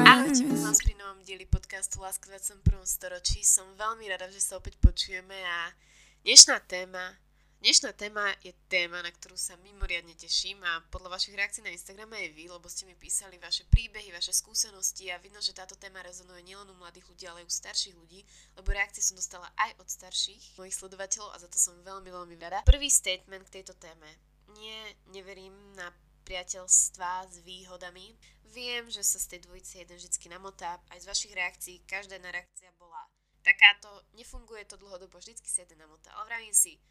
Ahojte, 0.00 0.48
vás 0.48 0.80
pri 0.80 0.96
novom 0.96 1.20
dieli 1.28 1.44
podcastu 1.44 2.00
Láska 2.00 2.24
v 2.24 2.40
21. 2.40 2.72
storočí. 2.88 3.44
Som 3.44 3.68
veľmi 3.76 4.08
rada, 4.08 4.32
že 4.32 4.40
sa 4.40 4.56
opäť 4.56 4.80
počujeme 4.80 5.36
a 5.36 5.76
dnešná 6.24 6.56
téma 6.64 7.20
Dnešná 7.60 7.92
téma 7.92 8.32
je 8.40 8.56
téma, 8.72 9.04
na 9.04 9.12
ktorú 9.12 9.36
sa 9.36 9.60
mimoriadne 9.60 10.16
teším 10.16 10.56
a 10.64 10.80
podľa 10.88 11.20
vašich 11.20 11.36
reakcií 11.36 11.64
na 11.64 11.72
Instagrame 11.72 12.16
aj 12.16 12.32
vy, 12.32 12.48
lebo 12.48 12.64
ste 12.64 12.88
mi 12.88 12.96
písali 12.96 13.36
vaše 13.36 13.68
príbehy, 13.68 14.08
vaše 14.08 14.32
skúsenosti 14.32 15.12
a 15.12 15.20
vidno, 15.20 15.44
že 15.44 15.52
táto 15.52 15.76
téma 15.76 16.00
rezonuje 16.00 16.48
nielen 16.48 16.72
u 16.72 16.76
mladých 16.80 17.04
ľudí, 17.12 17.24
ale 17.28 17.44
aj 17.44 17.48
u 17.48 17.52
starších 17.52 17.96
ľudí, 17.96 18.24
lebo 18.56 18.72
reakcie 18.72 19.04
som 19.04 19.20
dostala 19.20 19.52
aj 19.56 19.76
od 19.84 19.88
starších 19.88 20.56
mojich 20.56 20.76
sledovateľov 20.80 21.28
a 21.32 21.40
za 21.44 21.48
to 21.52 21.60
som 21.60 21.76
veľmi, 21.84 22.08
veľmi 22.08 22.40
rada. 22.40 22.64
Prvý 22.64 22.88
statement 22.88 23.44
k 23.48 23.60
tejto 23.60 23.76
téme. 23.76 24.08
Nie, 24.56 24.96
neverím 25.12 25.52
na 25.76 25.92
priateľstva 26.26 27.30
s 27.30 27.38
výhodami. 27.46 28.18
Viem, 28.50 28.90
že 28.90 29.06
sa 29.06 29.22
z 29.22 29.36
tej 29.36 29.40
dvojice 29.46 29.86
jeden 29.86 29.96
vždy 29.96 30.26
namotá. 30.26 30.82
Aj 30.90 30.98
z 30.98 31.06
vašich 31.06 31.30
reakcií, 31.30 31.86
každá 31.86 32.18
jedna 32.18 32.34
reakcia 32.34 32.74
bola 32.74 33.06
takáto, 33.46 34.02
nefunguje 34.18 34.66
to 34.66 34.74
dlhodobo, 34.74 35.22
vždycky 35.22 35.46
sa 35.46 35.62
jeden 35.62 35.78
namotá. 35.78 36.10
Ale 36.18 36.26
vravím 36.26 36.50
si, 36.50 36.82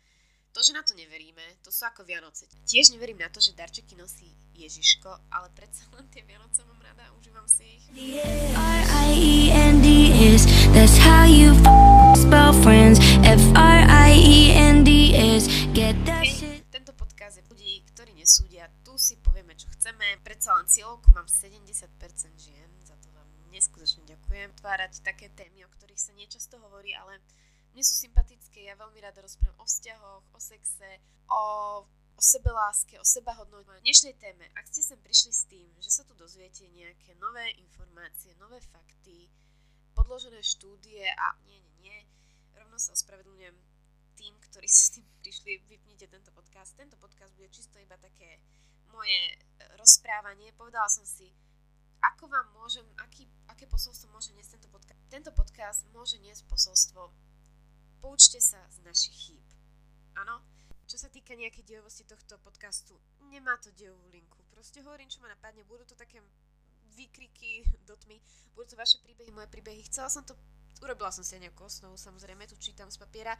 to, 0.55 0.63
že 0.63 0.71
na 0.71 0.87
to 0.87 0.95
neveríme, 0.95 1.43
to 1.59 1.67
sú 1.67 1.83
ako 1.83 2.07
Vianoce. 2.07 2.47
Tiež 2.63 2.95
neverím 2.95 3.19
na 3.19 3.27
to, 3.27 3.43
že 3.43 3.51
darčeky 3.51 3.99
nosí 3.99 4.31
Ježiško, 4.55 5.11
ale 5.27 5.51
predsa 5.51 5.83
len 5.99 6.07
tie 6.07 6.23
Vianoce 6.23 6.63
mám 6.63 6.79
rada, 6.79 7.11
užívam 7.19 7.43
si 7.43 7.75
ich. 7.75 7.83
R-I-E-N-D-S, 8.55 10.47
that's 10.71 10.95
how 10.95 11.27
you 11.27 11.51
f- 11.59 12.15
spell 12.15 12.55
friends. 12.63 13.03
F-R-I-E-N-D-S, 13.27 14.63
get 15.75 15.99
that 16.07 16.23
shit. 16.23 16.54
Si 18.95 19.19
povieme, 19.19 19.55
čo 19.55 19.67
chceme. 19.75 20.19
Predsa 20.23 20.55
len 20.55 20.67
cieľovku 20.67 21.11
mám 21.11 21.27
70% 21.27 21.91
žien, 22.39 22.69
za 22.83 22.95
to 22.99 23.11
vám 23.11 23.27
neskutočne 23.51 24.03
ďakujem. 24.07 24.55
Tvárať 24.55 25.03
také 25.03 25.31
témy, 25.35 25.67
o 25.67 25.73
ktorých 25.75 25.99
sa 25.99 26.11
niečasto 26.15 26.59
hovorí, 26.59 26.95
ale 26.95 27.19
mne 27.75 27.83
sú 27.83 28.07
sympatické, 28.07 28.71
ja 28.71 28.79
veľmi 28.79 28.99
rada 29.03 29.19
rozprávam 29.19 29.59
o 29.59 29.67
vzťahoch, 29.67 30.23
o 30.31 30.39
sexe, 30.39 30.89
o, 31.27 31.43
o 32.15 32.21
sebeláske, 32.23 32.95
o 32.95 33.05
sebahodnote. 33.05 33.67
V 33.67 33.85
dnešnej 33.85 34.15
téme, 34.15 34.47
ak 34.55 34.71
ste 34.71 34.81
sem 34.81 34.99
prišli 35.03 35.31
s 35.35 35.43
tým, 35.51 35.67
že 35.83 35.91
sa 35.91 36.07
tu 36.07 36.15
dozviete 36.15 36.63
nejaké 36.71 37.19
nové 37.19 37.51
informácie, 37.59 38.31
nové 38.39 38.63
fakty, 38.71 39.27
podložené 39.91 40.39
štúdie 40.39 41.03
a 41.03 41.35
nie, 41.47 41.59
nie, 41.59 41.75
nie, 41.83 41.99
rovno 42.55 42.79
sa 42.79 42.95
ospravedlňujem 42.95 43.55
tým, 44.15 44.33
ktorí 44.39 44.67
s 44.71 44.95
tým 44.95 45.05
prišli, 45.19 45.59
vypnite 45.67 46.07
tento 46.07 46.31
podcast. 46.31 46.79
Tento 46.79 46.95
podcast 46.95 47.35
bude 47.35 47.51
čisto 47.51 47.75
iba 47.83 47.99
také 47.99 48.39
moje 48.95 49.19
e, 49.19 49.35
rozprávanie. 49.75 50.55
Povedala 50.55 50.87
som 50.87 51.03
si, 51.03 51.27
ako 51.99 52.31
vám 52.31 52.47
môžem, 52.55 52.87
aký, 53.03 53.27
aké 53.51 53.67
posolstvo 53.67 54.07
môže 54.15 54.31
niesť 54.31 54.57
tento 54.57 54.69
podcast. 54.71 55.01
Tento 55.11 55.31
podcast 55.35 55.81
môže 55.91 56.15
niesť 56.23 56.47
posolstvo 56.47 57.11
poučte 57.99 58.37
sa 58.37 58.61
z 58.71 58.85
našich 58.85 59.17
chýb. 59.17 59.45
Áno? 60.15 60.39
Čo 60.85 61.01
sa 61.01 61.09
týka 61.09 61.33
nejakej 61.33 61.65
dejovosti 61.65 62.05
tohto 62.05 62.37
podcastu, 62.45 62.93
nemá 63.33 63.57
to 63.57 63.73
dejovú 63.73 64.05
linku. 64.13 64.37
Proste 64.53 64.85
hovorím, 64.85 65.09
čo 65.09 65.17
ma 65.17 65.33
napadne. 65.33 65.65
Budú 65.65 65.81
to 65.81 65.97
také 65.97 66.21
výkriky 66.93 67.65
do 67.89 67.97
tmy, 67.97 68.21
budú 68.53 68.71
to 68.71 68.77
vaše 68.77 69.01
príbehy, 69.01 69.33
moje 69.33 69.49
príbehy. 69.49 69.81
Chcela 69.89 70.07
som 70.13 70.21
to, 70.21 70.37
urobila 70.85 71.09
som 71.09 71.25
si 71.25 71.41
nejakú 71.41 71.65
osnovu, 71.65 71.97
samozrejme, 71.97 72.45
tu 72.45 72.55
čítam 72.61 72.87
z 72.87 73.01
papiera 73.01 73.33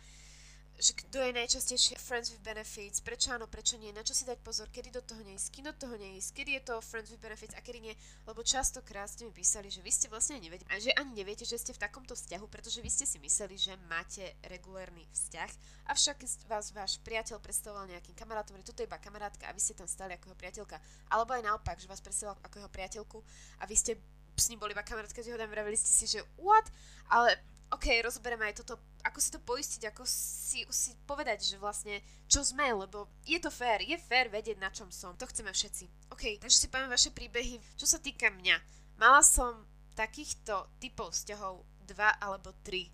že 0.76 0.92
kto 0.92 1.24
je 1.24 1.32
najčastejšie 1.32 1.96
friends 1.96 2.36
with 2.36 2.44
benefits, 2.44 3.00
prečo 3.00 3.32
áno, 3.32 3.48
prečo 3.48 3.80
nie, 3.80 3.96
na 3.96 4.04
čo 4.04 4.12
si 4.12 4.28
dať 4.28 4.44
pozor, 4.44 4.68
kedy 4.68 4.92
do 4.92 5.00
toho 5.00 5.24
neísť, 5.24 5.48
kedy 5.56 5.66
do 5.72 5.76
toho 5.88 5.96
neísť, 5.96 6.30
kedy 6.36 6.52
je 6.60 6.62
to 6.68 6.76
friends 6.84 7.08
with 7.08 7.24
benefits 7.24 7.56
a 7.56 7.64
kedy 7.64 7.80
nie, 7.80 7.96
lebo 8.28 8.44
častokrát 8.44 9.08
ste 9.08 9.24
mi 9.24 9.32
písali, 9.32 9.72
že 9.72 9.80
vy 9.80 9.92
ste 9.92 10.12
vlastne 10.12 10.36
nevedeli, 10.44 10.68
a 10.68 10.76
že 10.76 10.92
ani 11.00 11.16
neviete, 11.16 11.48
že 11.48 11.56
ste 11.56 11.72
v 11.72 11.80
takomto 11.80 12.12
vzťahu, 12.12 12.46
pretože 12.52 12.84
vy 12.84 12.92
ste 12.92 13.08
si 13.08 13.24
mysleli, 13.24 13.56
že 13.56 13.80
máte 13.88 14.36
regulérny 14.52 15.08
vzťah, 15.16 15.52
avšak 15.96 16.18
vás 16.52 16.76
váš 16.76 17.00
priateľ 17.08 17.40
predstavoval 17.40 17.88
nejakým 17.88 18.16
kamarátom, 18.16 18.60
že 18.60 18.68
toto 18.68 18.84
je 18.84 18.90
iba 18.92 19.00
kamarátka 19.00 19.48
a 19.48 19.56
vy 19.56 19.64
ste 19.64 19.80
tam 19.80 19.88
stali 19.88 20.12
ako 20.20 20.36
jeho 20.36 20.40
priateľka, 20.44 20.78
alebo 21.08 21.32
aj 21.40 21.44
naopak, 21.48 21.80
že 21.80 21.88
vás 21.88 22.04
predstavoval 22.04 22.36
ako 22.44 22.56
jeho 22.60 22.72
priateľku 22.72 23.18
a 23.60 23.64
vy 23.64 23.76
ste 23.80 23.96
s 24.36 24.52
ním 24.52 24.60
boli 24.60 24.76
iba 24.76 24.84
kamarátka 24.84 25.24
s 25.24 25.32
jeho 25.32 25.40
vravili 25.40 25.80
ste 25.80 25.88
si, 25.88 26.06
že 26.12 26.20
what, 26.36 26.68
ale 27.08 27.40
OK, 27.72 27.88
rozoberieme 28.04 28.46
aj 28.52 28.62
toto, 28.62 28.78
ako 29.06 29.20
si 29.22 29.30
to 29.30 29.40
poistiť, 29.40 29.82
ako 29.94 30.04
si, 30.10 30.66
si 30.74 30.92
povedať, 31.06 31.46
že 31.46 31.62
vlastne 31.62 32.02
čo 32.26 32.42
sme, 32.42 32.66
lebo 32.74 33.06
je 33.22 33.38
to 33.38 33.54
fér, 33.54 33.86
je 33.86 33.94
fér 34.02 34.34
vedieť 34.34 34.58
na 34.58 34.74
čom 34.74 34.90
som, 34.90 35.14
to 35.14 35.30
chceme 35.30 35.54
všetci. 35.54 36.10
OK, 36.10 36.42
takže 36.42 36.58
si 36.58 36.72
poviem 36.74 36.90
vaše 36.90 37.14
príbehy. 37.14 37.62
Čo 37.78 37.86
sa 37.86 38.02
týka 38.02 38.34
mňa, 38.34 38.58
mala 38.98 39.22
som 39.22 39.62
takýchto 39.94 40.68
typov 40.82 41.14
vzťahov 41.14 41.62
dva 41.86 42.18
alebo 42.18 42.50
tri. 42.66 42.90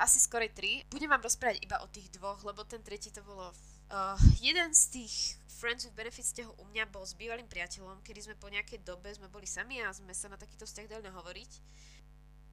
Asi 0.00 0.18
skorej 0.18 0.50
tri. 0.56 0.82
Budem 0.88 1.12
vám 1.12 1.22
rozprávať 1.22 1.62
iba 1.62 1.78
o 1.84 1.86
tých 1.92 2.08
dvoch, 2.16 2.40
lebo 2.42 2.64
ten 2.64 2.80
tretí 2.80 3.12
to 3.12 3.20
bolo... 3.22 3.52
Uh, 3.92 4.16
jeden 4.40 4.72
z 4.72 4.82
tých 4.88 5.36
Friends 5.60 5.84
with 5.84 5.92
Benefits 5.92 6.32
vzťahov 6.32 6.56
u 6.56 6.64
mňa 6.72 6.88
bol 6.88 7.04
s 7.04 7.12
bývalým 7.12 7.44
priateľom, 7.44 8.00
kedy 8.00 8.24
sme 8.24 8.40
po 8.40 8.48
nejakej 8.48 8.80
dobe 8.82 9.12
sme 9.12 9.28
boli 9.28 9.44
sami 9.44 9.84
a 9.84 9.92
sme 9.92 10.16
sa 10.16 10.32
na 10.32 10.40
takýto 10.40 10.64
vzťah 10.64 10.88
dali 10.88 11.04
nahovoriť 11.04 11.50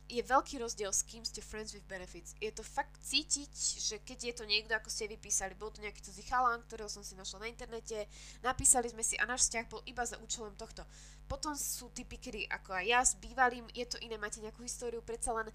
je 0.09 0.25
veľký 0.25 0.57
rozdiel 0.57 0.89
s 0.89 1.05
kým 1.05 1.21
ste 1.21 1.45
friends 1.45 1.69
with 1.77 1.85
benefits. 1.85 2.33
Je 2.41 2.49
to 2.49 2.65
fakt 2.65 2.97
cítiť, 3.05 3.53
že 3.53 3.95
keď 4.01 4.19
je 4.19 4.33
to 4.41 4.45
niekto, 4.49 4.73
ako 4.73 4.89
ste 4.89 5.05
vypísali, 5.05 5.53
bol 5.53 5.69
to 5.69 5.85
nejaký 5.85 6.01
cudzí 6.01 6.25
chalán, 6.25 6.65
ktorého 6.65 6.89
som 6.89 7.05
si 7.05 7.13
našla 7.13 7.45
na 7.45 7.51
internete, 7.53 8.09
napísali 8.41 8.89
sme 8.89 9.05
si 9.05 9.21
a 9.21 9.29
náš 9.29 9.45
vzťah 9.45 9.65
bol 9.69 9.85
iba 9.85 10.01
za 10.01 10.17
účelom 10.17 10.57
tohto. 10.57 10.81
Potom 11.29 11.53
sú 11.53 11.93
typy, 11.93 12.17
kedy 12.17 12.49
ako 12.49 12.73
aj 12.73 12.85
ja 12.89 12.99
s 13.05 13.13
bývalým, 13.21 13.69
je 13.77 13.85
to 13.85 14.01
iné, 14.01 14.17
máte 14.17 14.41
nejakú 14.41 14.65
históriu, 14.65 15.05
predsa 15.05 15.29
len 15.37 15.53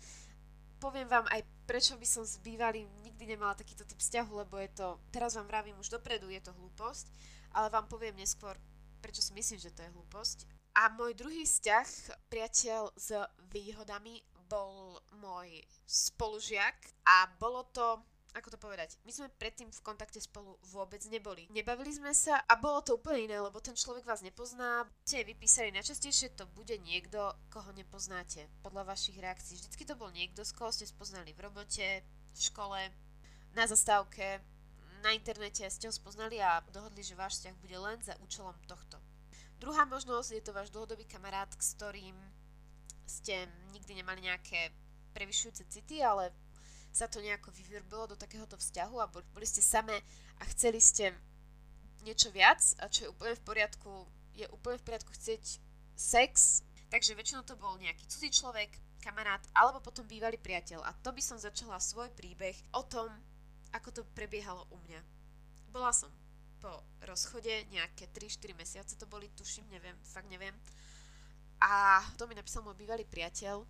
poviem 0.78 1.10
vám 1.10 1.26
aj 1.34 1.42
prečo 1.66 1.96
by 1.96 2.06
som 2.06 2.22
s 2.22 2.38
bývalým 2.44 2.86
nikdy 3.02 3.34
nemala 3.34 3.56
takýto 3.56 3.82
typ 3.88 3.98
vzťahu, 3.98 4.32
lebo 4.44 4.60
je 4.60 4.70
to, 4.70 5.00
teraz 5.10 5.34
vám 5.34 5.48
vravím 5.48 5.80
už 5.80 5.90
dopredu, 5.90 6.28
je 6.30 6.44
to 6.44 6.52
hlúposť, 6.54 7.10
ale 7.56 7.72
vám 7.72 7.88
poviem 7.88 8.14
neskôr, 8.20 8.54
prečo 9.00 9.24
si 9.24 9.32
myslím, 9.32 9.58
že 9.58 9.72
to 9.72 9.82
je 9.82 9.90
hlúposť. 9.90 10.46
A 10.74 10.90
môj 10.90 11.14
druhý 11.14 11.46
vzťah, 11.46 11.88
priateľ 12.28 12.92
s 12.98 13.14
výhodami, 13.54 14.20
bol 14.48 15.00
môj 15.20 15.62
spolužiak 15.86 16.76
a 17.04 17.28
bolo 17.38 17.64
to 17.72 18.02
ako 18.34 18.50
to 18.50 18.58
povedať, 18.58 18.98
my 19.06 19.14
sme 19.14 19.30
predtým 19.38 19.70
v 19.70 19.84
kontakte 19.86 20.18
spolu 20.18 20.58
vôbec 20.74 20.98
neboli. 21.06 21.46
Nebavili 21.54 21.94
sme 21.94 22.10
sa 22.10 22.42
a 22.42 22.58
bolo 22.58 22.82
to 22.82 22.98
úplne 22.98 23.30
iné, 23.30 23.38
lebo 23.38 23.62
ten 23.62 23.78
človek 23.78 24.02
vás 24.02 24.26
nepozná. 24.26 24.90
Ste 25.06 25.22
vypísali 25.22 25.70
najčastejšie, 25.70 26.34
to 26.34 26.50
bude 26.50 26.74
niekto, 26.82 27.30
koho 27.46 27.70
nepoznáte, 27.78 28.50
podľa 28.66 28.90
vašich 28.90 29.22
reakcií. 29.22 29.54
Vždycky 29.62 29.86
to 29.86 29.94
bol 29.94 30.10
niekto, 30.10 30.42
z 30.42 30.50
koho 30.50 30.74
ste 30.74 30.82
spoznali 30.82 31.30
v 31.30 31.46
robote, 31.46 32.02
v 32.34 32.40
škole, 32.42 32.90
na 33.54 33.64
zastávke, 33.70 34.42
na 35.06 35.14
internete 35.14 35.62
ste 35.70 35.86
ho 35.86 35.94
spoznali 35.94 36.42
a 36.42 36.58
dohodli, 36.74 37.06
že 37.06 37.14
váš 37.14 37.38
vzťah 37.38 37.56
bude 37.62 37.78
len 37.78 38.02
za 38.02 38.18
účelom 38.18 38.58
tohto. 38.66 38.98
Druhá 39.62 39.86
možnosť 39.86 40.28
je 40.34 40.42
to 40.42 40.50
váš 40.50 40.74
dlhodobý 40.74 41.06
kamarát, 41.06 41.54
s 41.54 41.78
ktorým 41.78 42.18
ste 43.06 43.48
nikdy 43.72 44.00
nemali 44.00 44.24
nejaké 44.24 44.72
prevyšujúce 45.14 45.64
city, 45.70 46.02
ale 46.02 46.34
sa 46.94 47.10
to 47.10 47.18
nejako 47.18 47.50
vyvirbilo 47.50 48.06
do 48.06 48.16
takéhoto 48.18 48.54
vzťahu 48.54 48.96
a 49.02 49.10
boli 49.10 49.46
ste 49.46 49.62
samé 49.62 49.98
a 50.38 50.46
chceli 50.54 50.78
ste 50.78 51.10
niečo 52.06 52.30
viac 52.30 52.60
a 52.78 52.86
čo 52.86 53.08
je 53.08 53.12
úplne 53.12 53.34
v 53.34 53.46
poriadku, 53.46 53.90
je 54.38 54.46
úplne 54.54 54.78
v 54.78 54.86
poriadku 54.86 55.10
chcieť 55.10 55.58
sex, 55.98 56.62
takže 56.90 57.18
väčšinou 57.18 57.42
to 57.42 57.58
bol 57.58 57.74
nejaký 57.82 58.06
cudzí 58.06 58.30
človek, 58.30 58.70
kamarát 59.02 59.42
alebo 59.52 59.84
potom 59.84 60.06
bývalý 60.08 60.40
priateľ 60.40 60.80
a 60.86 60.96
to 61.04 61.12
by 61.12 61.20
som 61.20 61.36
začala 61.36 61.76
svoj 61.82 62.08
príbeh 62.16 62.56
o 62.72 62.86
tom, 62.86 63.10
ako 63.74 64.00
to 64.00 64.02
prebiehalo 64.14 64.64
u 64.70 64.78
mňa. 64.88 65.00
Bola 65.74 65.90
som 65.90 66.08
po 66.62 66.80
rozchode 67.04 67.52
nejaké 67.68 68.08
3-4 68.14 68.56
mesiace 68.56 68.94
to 68.96 69.04
boli, 69.04 69.28
tuším, 69.36 69.68
neviem, 69.68 69.98
fakt 70.00 70.30
neviem. 70.32 70.56
A 71.64 72.04
to 72.20 72.28
mi 72.28 72.36
napísal 72.36 72.60
môj 72.60 72.76
bývalý 72.76 73.08
priateľ, 73.08 73.64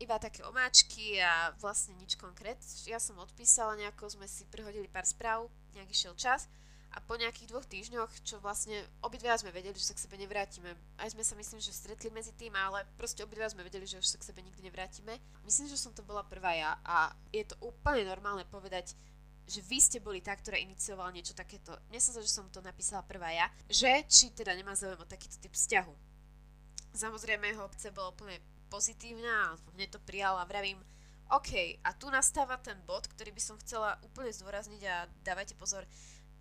iba 0.00 0.16
také 0.16 0.40
omáčky 0.46 1.20
a 1.20 1.52
vlastne 1.60 1.92
nič 2.00 2.16
konkrét. 2.16 2.56
Ja 2.88 2.96
som 2.96 3.20
odpísala 3.20 3.76
nejako, 3.76 4.08
sme 4.08 4.24
si 4.24 4.48
prehodili 4.48 4.88
pár 4.88 5.04
správ, 5.04 5.50
nejaký 5.76 5.92
šiel 5.92 6.14
čas 6.16 6.48
a 6.90 6.98
po 6.98 7.14
nejakých 7.14 7.50
dvoch 7.52 7.66
týždňoch, 7.68 8.10
čo 8.26 8.42
vlastne 8.42 8.82
obidva 9.04 9.38
sme 9.38 9.54
vedeli, 9.54 9.76
že 9.78 9.92
sa 9.92 9.94
k 9.94 10.02
sebe 10.02 10.18
nevrátime. 10.18 10.74
Aj 10.98 11.06
sme 11.12 11.22
sa 11.22 11.38
myslím, 11.38 11.62
že 11.62 11.70
stretli 11.70 12.10
medzi 12.10 12.34
tým, 12.34 12.50
ale 12.56 12.82
proste 12.98 13.22
obidva 13.22 13.46
sme 13.46 13.62
vedeli, 13.62 13.86
že 13.86 14.00
už 14.00 14.08
sa 14.08 14.18
k 14.18 14.26
sebe 14.26 14.42
nikdy 14.42 14.66
nevrátime. 14.66 15.20
Myslím, 15.46 15.70
že 15.70 15.78
som 15.78 15.94
to 15.94 16.02
bola 16.02 16.26
prvá 16.26 16.56
ja 16.56 16.80
a 16.82 17.14
je 17.30 17.46
to 17.46 17.54
úplne 17.62 18.02
normálne 18.08 18.42
povedať, 18.50 18.98
že 19.46 19.62
vy 19.66 19.78
ste 19.78 19.98
boli 20.02 20.18
tá, 20.18 20.34
ktorá 20.34 20.58
iniciovala 20.58 21.14
niečo 21.14 21.34
takéto. 21.34 21.74
Mne 21.90 22.00
sa 22.02 22.14
že 22.16 22.30
som 22.30 22.46
to 22.50 22.58
napísala 22.62 23.06
prvá 23.06 23.30
ja, 23.30 23.46
že 23.70 24.02
či 24.10 24.34
teda 24.34 24.54
nemá 24.54 24.74
záujem 24.74 24.98
o 24.98 25.06
takýto 25.06 25.38
typ 25.38 25.54
vzťahu. 25.54 26.09
Samozrejme 26.94 27.50
jeho 27.50 27.66
obce 27.66 27.94
bolo 27.94 28.12
úplne 28.12 28.38
pozitívna 28.70 29.54
a 29.54 29.58
mne 29.74 29.86
to 29.90 29.98
prijala 30.02 30.46
vravím, 30.46 30.78
OK, 31.30 31.78
a 31.86 31.94
tu 31.94 32.10
nastáva 32.10 32.58
ten 32.58 32.74
bod, 32.86 33.06
ktorý 33.06 33.30
by 33.30 33.42
som 33.42 33.56
chcela 33.62 33.94
úplne 34.02 34.34
zdôrazniť 34.34 34.82
a 34.90 35.06
dávajte 35.22 35.54
pozor, 35.54 35.86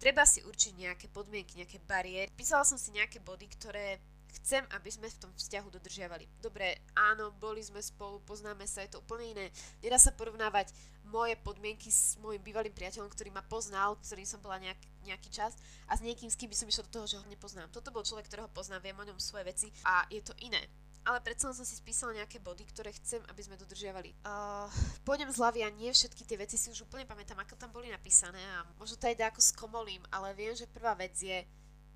treba 0.02 0.26
si 0.26 0.42
určiť 0.42 0.74
nejaké 0.82 1.06
podmienky, 1.14 1.62
nejaké 1.62 1.78
bariéry. 1.86 2.34
Písala 2.34 2.66
som 2.66 2.82
si 2.82 2.90
nejaké 2.90 3.22
body, 3.22 3.46
ktoré 3.54 4.02
Chcem, 4.30 4.62
aby 4.78 4.90
sme 4.94 5.10
v 5.10 5.20
tom 5.26 5.32
vzťahu 5.34 5.68
dodržiavali. 5.74 6.30
Dobre, 6.38 6.86
áno, 6.94 7.34
boli 7.38 7.66
sme 7.66 7.82
spolu, 7.82 8.22
poznáme 8.24 8.66
sa, 8.70 8.86
je 8.86 8.94
to 8.94 9.02
úplne 9.02 9.34
iné. 9.34 9.46
Nedá 9.82 9.98
sa 9.98 10.14
porovnávať 10.14 10.70
moje 11.10 11.34
podmienky 11.42 11.90
s 11.90 12.16
môjim 12.22 12.42
bývalým 12.42 12.74
priateľom, 12.74 13.10
ktorý 13.10 13.34
ma 13.34 13.42
poznal, 13.42 13.98
ktorým 14.06 14.30
som 14.30 14.38
bola 14.40 14.62
nejak, 14.62 14.78
nejaký 15.10 15.30
čas 15.34 15.58
a 15.90 15.98
s 15.98 16.06
niekým, 16.06 16.30
s 16.30 16.38
kým 16.38 16.50
by 16.50 16.58
som 16.58 16.70
išla 16.70 16.86
do 16.86 16.94
toho, 17.02 17.06
že 17.10 17.18
ho 17.18 17.26
nepoznám. 17.26 17.74
Toto 17.74 17.90
bol 17.90 18.06
človek, 18.06 18.30
ktorého 18.30 18.50
poznám, 18.54 18.86
viem 18.86 18.98
o 18.98 19.08
ňom 19.10 19.18
svoje 19.18 19.50
veci 19.50 19.68
a 19.86 20.06
je 20.14 20.22
to 20.22 20.38
iné 20.46 20.62
ale 21.10 21.26
predsa 21.26 21.50
som 21.50 21.66
si 21.66 21.74
spísala 21.74 22.14
nejaké 22.14 22.38
body, 22.38 22.62
ktoré 22.70 22.94
chcem, 23.02 23.18
aby 23.34 23.42
sme 23.42 23.58
dodržiavali. 23.58 24.14
Uh, 24.22 24.70
pôjdem 25.02 25.26
z 25.34 25.42
hlavy 25.42 25.66
a 25.66 25.74
nie 25.74 25.90
všetky 25.90 26.22
tie 26.22 26.38
veci 26.38 26.54
si 26.54 26.70
už 26.70 26.86
úplne 26.86 27.10
pamätám, 27.10 27.40
ako 27.42 27.58
tam 27.58 27.74
boli 27.74 27.90
napísané 27.90 28.38
a 28.38 28.62
možno 28.78 29.00
to 29.00 29.10
aj 29.10 29.18
ako 29.34 29.42
skomolím, 29.42 30.06
ale 30.14 30.38
viem, 30.38 30.54
že 30.54 30.70
prvá 30.70 30.94
vec 30.94 31.18
je, 31.18 31.42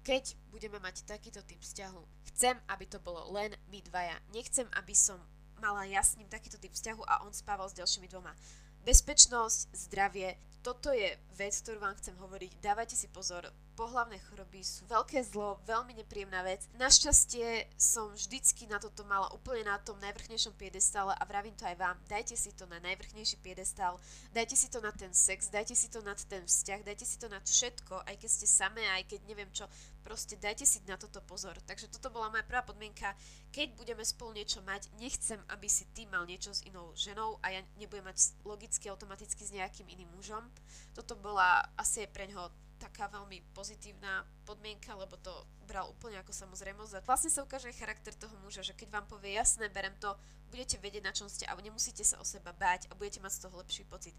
keď 0.04 0.36
budeme 0.52 0.78
mať 0.84 1.08
takýto 1.08 1.40
typ 1.48 1.64
vzťahu, 1.64 2.28
chcem, 2.36 2.60
aby 2.68 2.86
to 2.86 3.00
bolo 3.00 3.32
len 3.32 3.56
my 3.72 3.80
dvaja. 3.88 4.20
Nechcem, 4.36 4.68
aby 4.76 4.92
som 4.92 5.18
mala 5.64 5.88
ja 5.88 6.04
s 6.04 6.20
ním 6.20 6.28
takýto 6.28 6.60
typ 6.60 6.76
vzťahu 6.76 7.08
a 7.08 7.24
on 7.24 7.32
spával 7.32 7.72
s 7.72 7.78
ďalšími 7.80 8.12
dvoma. 8.12 8.36
Bezpečnosť, 8.84 9.72
zdravie, 9.88 10.36
toto 10.60 10.92
je 10.92 11.16
vec, 11.40 11.56
ktorú 11.56 11.80
vám 11.80 11.96
chcem 12.04 12.20
hovoriť. 12.20 12.60
Dávajte 12.60 13.00
si 13.00 13.08
pozor, 13.08 13.48
pohlavné 13.74 14.22
choroby 14.30 14.62
sú 14.62 14.86
veľké 14.86 15.20
zlo, 15.26 15.58
veľmi 15.66 15.98
nepríjemná 15.98 16.46
vec. 16.46 16.66
Našťastie 16.78 17.68
som 17.78 18.14
vždycky 18.14 18.70
na 18.70 18.78
toto 18.78 19.02
mala 19.06 19.30
úplne 19.34 19.66
na 19.66 19.82
tom 19.82 19.98
najvrchnejšom 20.00 20.54
piedestále 20.56 21.14
a 21.18 21.24
vravím 21.26 21.58
to 21.58 21.66
aj 21.66 21.78
vám. 21.78 21.98
Dajte 22.06 22.38
si 22.38 22.54
to 22.54 22.70
na 22.70 22.78
najvrchnejší 22.86 23.42
piedestál, 23.42 23.98
dajte 24.32 24.54
si 24.54 24.70
to 24.70 24.80
na 24.80 24.94
ten 24.94 25.10
sex, 25.12 25.50
dajte 25.50 25.74
si 25.74 25.90
to 25.90 26.00
na 26.06 26.14
ten 26.14 26.46
vzťah, 26.46 26.82
dajte 26.86 27.06
si 27.06 27.18
to 27.18 27.28
na 27.28 27.42
všetko, 27.42 28.06
aj 28.06 28.16
keď 28.22 28.30
ste 28.30 28.48
samé, 28.48 28.86
aj 28.94 29.04
keď 29.10 29.20
neviem 29.26 29.50
čo. 29.50 29.66
Proste 30.04 30.36
dajte 30.36 30.68
si 30.68 30.84
na 30.84 31.00
toto 31.00 31.24
pozor. 31.24 31.56
Takže 31.64 31.88
toto 31.88 32.12
bola 32.12 32.28
moja 32.28 32.44
prvá 32.44 32.60
podmienka. 32.60 33.16
Keď 33.56 33.72
budeme 33.80 34.04
spolu 34.04 34.36
niečo 34.36 34.60
mať, 34.68 34.92
nechcem, 35.00 35.40
aby 35.48 35.72
si 35.72 35.88
ty 35.96 36.04
mal 36.12 36.28
niečo 36.28 36.52
s 36.52 36.60
inou 36.68 36.92
ženou 36.92 37.40
a 37.40 37.56
ja 37.56 37.64
nebudem 37.80 38.04
mať 38.04 38.36
logicky, 38.44 38.92
automaticky 38.92 39.48
s 39.48 39.56
nejakým 39.56 39.88
iným 39.88 40.12
mužom. 40.12 40.44
Toto 40.92 41.16
bola 41.16 41.64
asi 41.80 42.04
aj 42.04 42.12
pre 42.12 42.28
ňoho 42.28 42.52
taká 42.84 43.08
veľmi 43.08 43.40
pozitívna 43.56 44.28
podmienka, 44.44 44.92
lebo 45.00 45.16
to 45.24 45.32
bral 45.64 45.88
úplne 45.88 46.20
ako 46.20 46.36
samozrejmosť. 46.36 47.08
Vlastne 47.08 47.32
sa 47.32 47.48
ukáže 47.48 47.72
aj 47.72 47.80
charakter 47.80 48.12
toho 48.12 48.36
muža, 48.44 48.60
že 48.60 48.76
keď 48.76 48.92
vám 48.92 49.06
povie 49.08 49.40
jasné, 49.40 49.72
berem 49.72 49.96
to, 50.04 50.12
budete 50.52 50.76
vedieť, 50.84 51.04
na 51.08 51.16
čom 51.16 51.32
ste 51.32 51.48
a 51.48 51.56
nemusíte 51.56 52.04
sa 52.04 52.20
o 52.20 52.28
seba 52.28 52.52
báť 52.52 52.92
a 52.92 52.98
budete 53.00 53.24
mať 53.24 53.40
z 53.40 53.42
toho 53.48 53.56
lepší 53.64 53.84
pocit. 53.88 54.14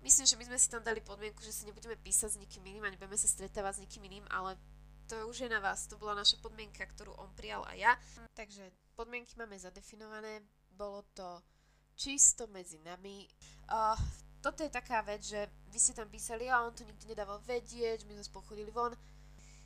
Myslím, 0.00 0.24
že 0.24 0.38
my 0.40 0.44
sme 0.48 0.58
si 0.58 0.72
tam 0.72 0.80
dali 0.80 1.04
podmienku, 1.04 1.44
že 1.44 1.52
si 1.52 1.68
nebudeme 1.68 1.94
písať 2.00 2.34
s 2.34 2.40
nikým 2.40 2.64
iným 2.64 2.88
a 2.88 2.92
nebudeme 2.94 3.18
sa 3.18 3.28
stretávať 3.28 3.78
s 3.78 3.82
nikým 3.84 4.08
iným, 4.08 4.24
ale 4.32 4.56
to 5.04 5.14
už 5.28 5.44
je 5.44 5.48
na 5.52 5.60
vás. 5.60 5.84
To 5.90 6.00
bola 6.00 6.16
naša 6.16 6.40
podmienka, 6.40 6.80
ktorú 6.84 7.12
on 7.18 7.28
prijal 7.36 7.66
a 7.68 7.76
ja. 7.76 7.92
Takže 8.32 8.72
podmienky 8.96 9.36
máme 9.36 9.58
zadefinované. 9.58 10.40
Bolo 10.72 11.02
to 11.12 11.42
čisto 11.98 12.46
medzi 12.46 12.78
nami. 12.86 13.26
Uh, 13.66 13.98
toto 14.38 14.62
je 14.62 14.70
taká 14.70 15.02
vec, 15.02 15.26
že 15.26 15.50
vy 15.70 15.78
ste 15.78 15.96
tam 15.96 16.08
písali 16.08 16.46
a 16.46 16.62
on 16.62 16.74
to 16.74 16.86
nikdy 16.86 17.10
nedával 17.10 17.42
vedieť, 17.44 18.06
my 18.06 18.18
sme 18.18 18.24
spolu 18.24 18.44
chodili 18.54 18.70
von. 18.70 18.94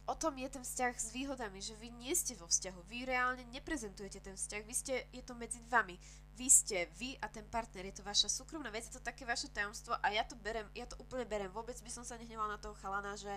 O 0.03 0.15
tom 0.19 0.35
je 0.35 0.51
ten 0.51 0.67
vzťah 0.67 0.95
s 0.99 1.15
výhodami, 1.15 1.63
že 1.63 1.79
vy 1.79 1.95
nie 1.95 2.11
ste 2.19 2.35
vo 2.35 2.51
vzťahu, 2.51 2.91
vy 2.91 3.07
reálne 3.07 3.47
neprezentujete 3.55 4.19
ten 4.19 4.35
vzťah, 4.35 4.63
vy 4.67 4.75
ste, 4.75 4.95
je 5.15 5.23
to 5.23 5.39
medzi 5.39 5.63
vami. 5.71 5.95
Vy 6.33 6.49
ste 6.49 6.89
vy 6.97 7.15
a 7.21 7.29
ten 7.29 7.45
partner, 7.45 7.87
je 7.87 8.01
to 8.01 8.09
vaša 8.09 8.27
súkromná 8.27 8.73
vec, 8.73 8.89
je 8.89 8.97
to 8.97 9.05
také 9.05 9.29
vaše 9.29 9.53
tajomstvo 9.53 9.95
a 10.01 10.07
ja 10.11 10.25
to 10.25 10.33
berem, 10.41 10.65
ja 10.73 10.89
to 10.89 10.97
úplne 10.99 11.29
berem. 11.29 11.53
Vôbec 11.53 11.77
by 11.85 11.91
som 11.93 12.03
sa 12.03 12.17
nehnevala 12.17 12.57
na 12.57 12.59
toho 12.59 12.73
chalana, 12.81 13.15
že 13.21 13.31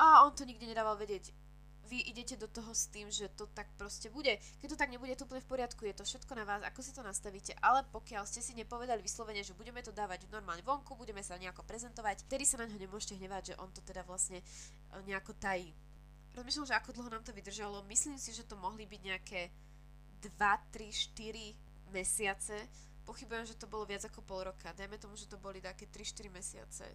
a 0.00 0.24
on 0.24 0.32
to 0.32 0.48
nikdy 0.48 0.64
nedával 0.64 0.96
vedieť 0.96 1.30
vy 1.90 2.06
idete 2.06 2.38
do 2.38 2.46
toho 2.46 2.70
s 2.70 2.86
tým, 2.86 3.10
že 3.10 3.26
to 3.34 3.50
tak 3.50 3.66
proste 3.74 4.06
bude. 4.14 4.38
Keď 4.62 4.68
to 4.70 4.78
tak 4.78 4.94
nebude, 4.94 5.10
to 5.18 5.26
úplne 5.26 5.42
v 5.42 5.50
poriadku, 5.50 5.82
je 5.82 5.98
to 5.98 6.06
všetko 6.06 6.38
na 6.38 6.46
vás, 6.46 6.62
ako 6.62 6.80
si 6.86 6.94
to 6.94 7.02
nastavíte, 7.02 7.50
ale 7.58 7.82
pokiaľ 7.90 8.22
ste 8.30 8.38
si 8.38 8.54
nepovedali 8.54 9.02
vyslovene, 9.02 9.42
že 9.42 9.58
budeme 9.58 9.82
to 9.82 9.90
dávať 9.90 10.30
normálne 10.30 10.62
vonku, 10.62 10.94
budeme 10.94 11.26
sa 11.26 11.34
nejako 11.34 11.66
prezentovať, 11.66 12.30
vtedy 12.30 12.46
sa 12.46 12.62
na 12.62 12.70
ňo 12.70 12.78
nemôžete 12.78 13.18
hnevať, 13.18 13.42
že 13.52 13.58
on 13.58 13.74
to 13.74 13.82
teda 13.82 14.06
vlastne 14.06 14.38
e, 14.38 14.44
nejako 15.10 15.34
tají. 15.42 15.74
Rozmýšľam, 16.38 16.70
že 16.70 16.78
ako 16.78 16.94
dlho 16.94 17.10
nám 17.10 17.26
to 17.26 17.34
vydržalo. 17.34 17.82
Myslím 17.90 18.14
si, 18.14 18.30
že 18.30 18.46
to 18.46 18.54
mohli 18.54 18.86
byť 18.86 19.00
nejaké 19.02 19.50
2, 20.22 20.30
3, 20.30 20.94
4 21.10 21.90
mesiace. 21.90 22.54
Pochybujem, 23.02 23.50
že 23.50 23.58
to 23.58 23.66
bolo 23.66 23.82
viac 23.82 24.06
ako 24.06 24.22
pol 24.22 24.46
roka. 24.46 24.70
Dajme 24.78 24.94
tomu, 25.02 25.18
že 25.18 25.26
to 25.26 25.42
boli 25.42 25.58
také 25.58 25.90
3-4 25.90 26.30
mesiace. 26.30 26.86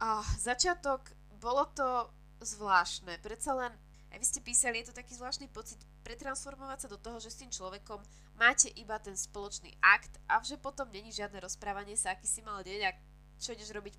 A 0.00 0.24
začiatok, 0.40 1.12
bolo 1.36 1.68
to 1.76 2.08
zvláštne. 2.40 3.20
Predsa 3.20 3.52
len 3.52 3.72
aj 4.10 4.18
vy 4.18 4.26
ste 4.26 4.40
písali, 4.42 4.82
je 4.82 4.90
to 4.90 4.98
taký 4.98 5.14
zvláštny 5.14 5.46
pocit 5.54 5.78
pretransformovať 6.02 6.86
sa 6.86 6.88
do 6.90 6.98
toho, 6.98 7.22
že 7.22 7.30
s 7.30 7.40
tým 7.40 7.50
človekom 7.50 8.02
máte 8.34 8.66
iba 8.74 8.98
ten 8.98 9.14
spoločný 9.14 9.70
akt 9.78 10.18
a 10.26 10.42
že 10.42 10.58
potom 10.58 10.90
není 10.90 11.14
žiadne 11.14 11.38
rozprávanie 11.38 11.94
sa, 11.94 12.12
aký 12.12 12.26
si 12.26 12.42
mal 12.42 12.66
deň 12.66 12.80
a 12.90 12.96
čo 13.40 13.54
ideš 13.54 13.70
robiť. 13.72 13.94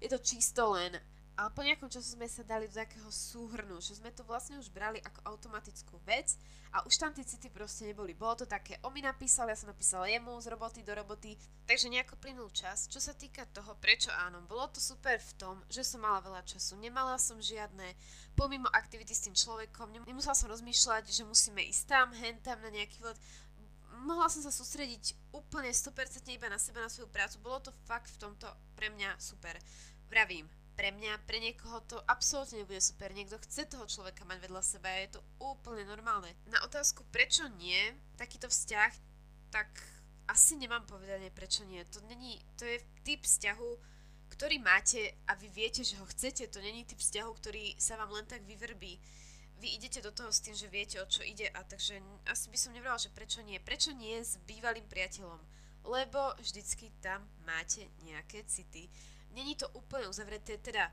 Je 0.00 0.08
to 0.08 0.22
čisto 0.22 0.72
len 0.72 0.94
ale 1.36 1.52
po 1.52 1.60
nejakom 1.60 1.92
času 1.92 2.16
sme 2.16 2.24
sa 2.24 2.40
dali 2.40 2.64
do 2.64 2.80
takého 2.80 3.12
súhrnu, 3.12 3.76
že 3.84 4.00
sme 4.00 4.08
to 4.08 4.24
vlastne 4.24 4.56
už 4.56 4.72
brali 4.72 4.96
ako 5.04 5.20
automatickú 5.28 6.00
vec 6.08 6.32
a 6.72 6.80
už 6.88 6.96
tam 6.96 7.12
tie 7.12 7.28
city 7.28 7.52
proste 7.52 7.84
neboli. 7.84 8.16
Bolo 8.16 8.40
to 8.40 8.46
také, 8.48 8.80
on 8.80 8.96
mi 8.96 9.04
napísal, 9.04 9.52
ja 9.52 9.56
som 9.56 9.68
napísala 9.68 10.08
jemu 10.08 10.32
z 10.40 10.48
roboty 10.48 10.80
do 10.80 10.96
roboty, 10.96 11.36
takže 11.68 11.92
nejako 11.92 12.16
plynul 12.16 12.48
čas. 12.56 12.88
Čo 12.88 13.04
sa 13.04 13.12
týka 13.12 13.44
toho, 13.52 13.76
prečo 13.76 14.08
áno, 14.16 14.40
bolo 14.48 14.64
to 14.72 14.80
super 14.80 15.20
v 15.20 15.32
tom, 15.36 15.56
že 15.68 15.84
som 15.84 16.00
mala 16.00 16.24
veľa 16.24 16.40
času, 16.48 16.80
nemala 16.80 17.20
som 17.20 17.36
žiadne 17.36 17.84
pomimo 18.32 18.72
aktivity 18.72 19.12
s 19.12 19.28
tým 19.28 19.36
človekom, 19.36 19.92
nemusela 20.08 20.32
som 20.32 20.48
rozmýšľať, 20.48 21.12
že 21.12 21.28
musíme 21.28 21.60
ísť 21.60 21.84
tam, 21.84 22.16
hen 22.16 22.40
tam 22.40 22.56
na 22.64 22.72
nejaký 22.72 23.04
let, 23.04 23.20
mohla 24.04 24.28
som 24.28 24.44
sa 24.44 24.52
sústrediť 24.52 25.16
úplne 25.32 25.72
100% 25.72 25.92
iba 26.32 26.48
na 26.52 26.60
seba, 26.60 26.84
na 26.84 26.92
svoju 26.92 27.08
prácu. 27.08 27.40
Bolo 27.40 27.64
to 27.64 27.72
fakt 27.88 28.12
v 28.12 28.20
tomto 28.20 28.48
pre 28.76 28.92
mňa 28.92 29.16
super. 29.16 29.56
Vravím, 30.12 30.46
pre 30.76 30.92
mňa, 30.92 31.24
pre 31.24 31.40
niekoho 31.40 31.80
to 31.88 31.96
absolútne 32.04 32.60
nebude 32.60 32.84
super. 32.84 33.08
Niekto 33.16 33.40
chce 33.48 33.64
toho 33.64 33.88
človeka 33.88 34.28
mať 34.28 34.44
vedľa 34.44 34.62
seba 34.62 34.92
a 34.92 35.02
je 35.02 35.16
to 35.16 35.20
úplne 35.40 35.88
normálne. 35.88 36.28
Na 36.52 36.60
otázku, 36.68 37.02
prečo 37.08 37.48
nie 37.56 37.96
takýto 38.20 38.52
vzťah, 38.52 38.92
tak 39.48 39.72
asi 40.28 40.60
nemám 40.60 40.84
povedanie, 40.84 41.32
prečo 41.32 41.64
nie. 41.64 41.80
To, 41.96 42.04
není, 42.04 42.44
to 42.60 42.68
je 42.68 42.78
typ 43.08 43.24
vzťahu, 43.24 43.70
ktorý 44.28 44.60
máte 44.60 45.16
a 45.24 45.32
vy 45.38 45.48
viete, 45.48 45.80
že 45.80 45.96
ho 45.96 46.06
chcete. 46.12 46.44
To 46.52 46.60
není 46.60 46.84
typ 46.84 47.00
vzťahu, 47.00 47.30
ktorý 47.40 47.72
sa 47.80 47.96
vám 47.96 48.12
len 48.12 48.28
tak 48.28 48.44
vyvrbí. 48.44 49.00
Vy 49.56 49.80
idete 49.80 50.04
do 50.04 50.12
toho 50.12 50.28
s 50.28 50.44
tým, 50.44 50.52
že 50.52 50.68
viete, 50.68 51.00
o 51.00 51.08
čo 51.08 51.24
ide 51.24 51.48
a 51.48 51.64
takže 51.64 51.96
asi 52.28 52.52
by 52.52 52.58
som 52.60 52.76
nevrala, 52.76 53.00
že 53.00 53.08
prečo 53.08 53.40
nie. 53.40 53.56
Prečo 53.56 53.96
nie 53.96 54.20
s 54.20 54.36
bývalým 54.44 54.84
priateľom? 54.84 55.40
Lebo 55.88 56.36
vždycky 56.36 56.92
tam 57.00 57.24
máte 57.48 57.88
nejaké 58.04 58.44
city 58.44 58.92
není 59.36 59.52
to 59.54 59.68
úplne 59.76 60.08
uzavreté, 60.08 60.56
teda 60.56 60.88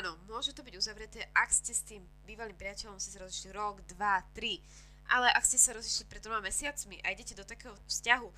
áno, 0.00 0.16
môže 0.30 0.54
to 0.54 0.62
byť 0.62 0.74
uzavreté, 0.78 1.26
ak 1.34 1.50
ste 1.50 1.74
s 1.74 1.82
tým 1.82 2.00
bývalým 2.24 2.56
priateľom 2.56 3.02
si 3.02 3.10
sa 3.10 3.20
rozišli 3.20 3.50
rok, 3.50 3.82
dva, 3.90 4.22
tri, 4.32 4.62
ale 5.10 5.28
ak 5.34 5.44
ste 5.44 5.58
sa 5.58 5.74
rozišli 5.76 6.08
pred 6.08 6.22
troma 6.22 6.40
mesiacmi 6.40 7.02
a 7.02 7.12
idete 7.12 7.36
do 7.36 7.44
takého 7.44 7.74
vzťahu, 7.90 8.28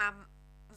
mám 0.00 0.26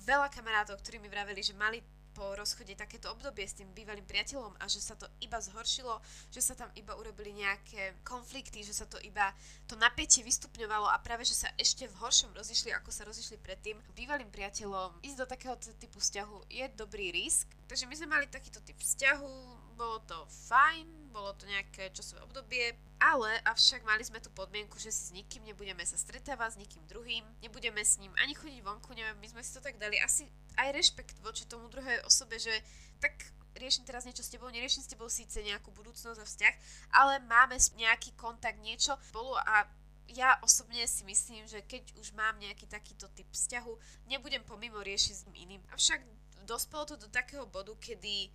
veľa 0.03 0.27
kamarátov, 0.29 0.77
ktorí 0.83 1.00
mi 1.00 1.10
vraveli, 1.10 1.41
že 1.41 1.55
mali 1.55 1.79
po 2.13 2.38
rozchode 2.38 2.77
takéto 2.77 3.10
obdobie 3.10 3.43
s 3.43 3.58
tým 3.58 3.70
bývalým 3.74 4.05
priateľom 4.05 4.53
a 4.62 4.65
že 4.70 4.79
sa 4.79 4.93
to 4.93 5.10
iba 5.20 5.41
zhoršilo, 5.41 6.00
že 6.29 6.41
sa 6.41 6.53
tam 6.53 6.70
iba 6.77 6.93
urobili 6.96 7.34
nejaké 7.34 7.98
konflikty, 8.05 8.62
že 8.62 8.74
sa 8.74 8.86
to 8.86 9.01
iba 9.01 9.34
to 9.65 9.74
napätie 9.75 10.22
vystupňovalo 10.22 10.88
a 10.88 11.01
práve, 11.01 11.25
že 11.25 11.34
sa 11.34 11.50
ešte 11.58 11.89
v 11.89 12.00
horšom 12.00 12.32
rozišli, 12.38 12.72
ako 12.74 12.89
sa 12.93 13.03
rozišli 13.03 13.41
predtým. 13.41 13.75
Bývalým 13.98 14.29
priateľom 14.29 15.01
ísť 15.03 15.17
do 15.17 15.25
takého 15.25 15.55
typu 15.82 15.98
vzťahu 16.00 16.48
je 16.48 16.65
dobrý 16.77 17.12
risk. 17.12 17.50
Takže 17.67 17.89
my 17.89 17.96
sme 17.98 18.08
mali 18.13 18.25
takýto 18.29 18.62
typ 18.62 18.77
vzťahu, 18.77 19.34
bolo 19.74 19.98
to 20.05 20.17
fajn, 20.48 21.02
bolo 21.13 21.38
to 21.38 21.46
nejaké 21.46 21.93
časové 21.93 22.25
obdobie, 22.25 22.74
ale 22.98 23.38
avšak 23.46 23.86
mali 23.86 24.01
sme 24.01 24.17
tu 24.17 24.34
podmienku, 24.34 24.82
že 24.82 24.89
si 24.89 25.13
s 25.13 25.15
nikým 25.15 25.46
nebudeme 25.46 25.86
sa 25.86 25.96
stretávať, 25.96 26.58
s 26.58 26.62
nikým 26.65 26.84
druhým, 26.89 27.22
nebudeme 27.46 27.86
s 27.86 28.01
ním 28.01 28.10
ani 28.17 28.34
chodiť 28.34 28.65
vonku, 28.65 28.98
neviem, 28.98 29.22
my 29.22 29.27
sme 29.29 29.46
si 29.46 29.53
to 29.53 29.62
tak 29.62 29.77
dali 29.77 30.01
asi 30.01 30.25
aj 30.58 30.74
rešpekt 30.74 31.22
voči 31.22 31.46
tomu 31.46 31.70
druhej 31.70 32.01
osobe, 32.10 32.41
že 32.41 32.51
tak 32.98 33.13
riešim 33.53 33.86
teraz 33.86 34.10
niečo 34.10 34.25
s 34.25 34.34
tebou, 34.34 34.50
neriešim 34.50 34.82
s 34.82 34.89
tebou 34.89 35.05
síce 35.13 35.38
nejakú 35.46 35.70
budúcnosť 35.70 36.17
a 36.17 36.25
vzťah, 36.25 36.55
ale 36.98 37.22
máme 37.29 37.55
nejaký 37.77 38.17
kontakt, 38.17 38.58
niečo 38.65 38.98
spolu 39.13 39.38
a 39.38 39.70
ja 40.12 40.36
osobne 40.43 40.84
si 40.84 41.05
myslím, 41.08 41.48
že 41.48 41.63
keď 41.63 41.96
už 41.96 42.12
mám 42.13 42.36
nejaký 42.41 42.67
takýto 42.67 43.08
typ 43.15 43.29
vzťahu, 43.32 43.74
nebudem 44.12 44.43
pomimo 44.43 44.84
riešiť 44.84 45.13
s 45.15 45.24
iným. 45.32 45.63
Avšak 45.72 46.03
dospelo 46.43 46.84
to 46.86 46.96
do 47.00 47.08
takého 47.08 47.48
bodu, 47.48 47.72
kedy 47.79 48.27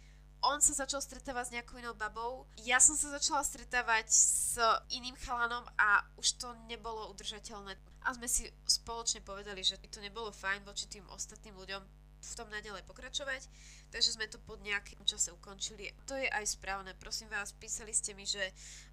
on 0.42 0.62
sa 0.62 0.72
začal 0.74 1.02
stretávať 1.02 1.50
s 1.50 1.54
nejakou 1.54 1.78
inou 1.82 1.94
babou, 1.98 2.46
ja 2.62 2.78
som 2.78 2.94
sa 2.94 3.10
začala 3.10 3.42
stretávať 3.42 4.06
s 4.10 4.58
iným 4.94 5.18
chalanom 5.18 5.66
a 5.74 6.06
už 6.18 6.38
to 6.38 6.54
nebolo 6.70 7.10
udržateľné. 7.10 7.74
A 8.06 8.14
sme 8.14 8.30
si 8.30 8.46
spoločne 8.64 9.20
povedali, 9.26 9.60
že 9.66 9.76
by 9.82 9.86
to 9.90 9.98
nebolo 9.98 10.30
fajn 10.30 10.62
voči 10.62 10.86
tým 10.86 11.04
ostatným 11.10 11.58
ľuďom 11.58 11.82
v 12.18 12.32
tom 12.34 12.50
naďalej 12.50 12.82
pokračovať, 12.86 13.46
takže 13.94 14.18
sme 14.18 14.26
to 14.26 14.42
po 14.42 14.58
nejakým 14.58 14.98
čase 15.06 15.30
ukončili. 15.30 15.94
To 16.10 16.18
je 16.18 16.26
aj 16.26 16.58
správne, 16.58 16.94
prosím 16.98 17.30
vás, 17.30 17.54
písali 17.54 17.94
ste 17.94 18.14
mi, 18.14 18.26
že 18.26 18.42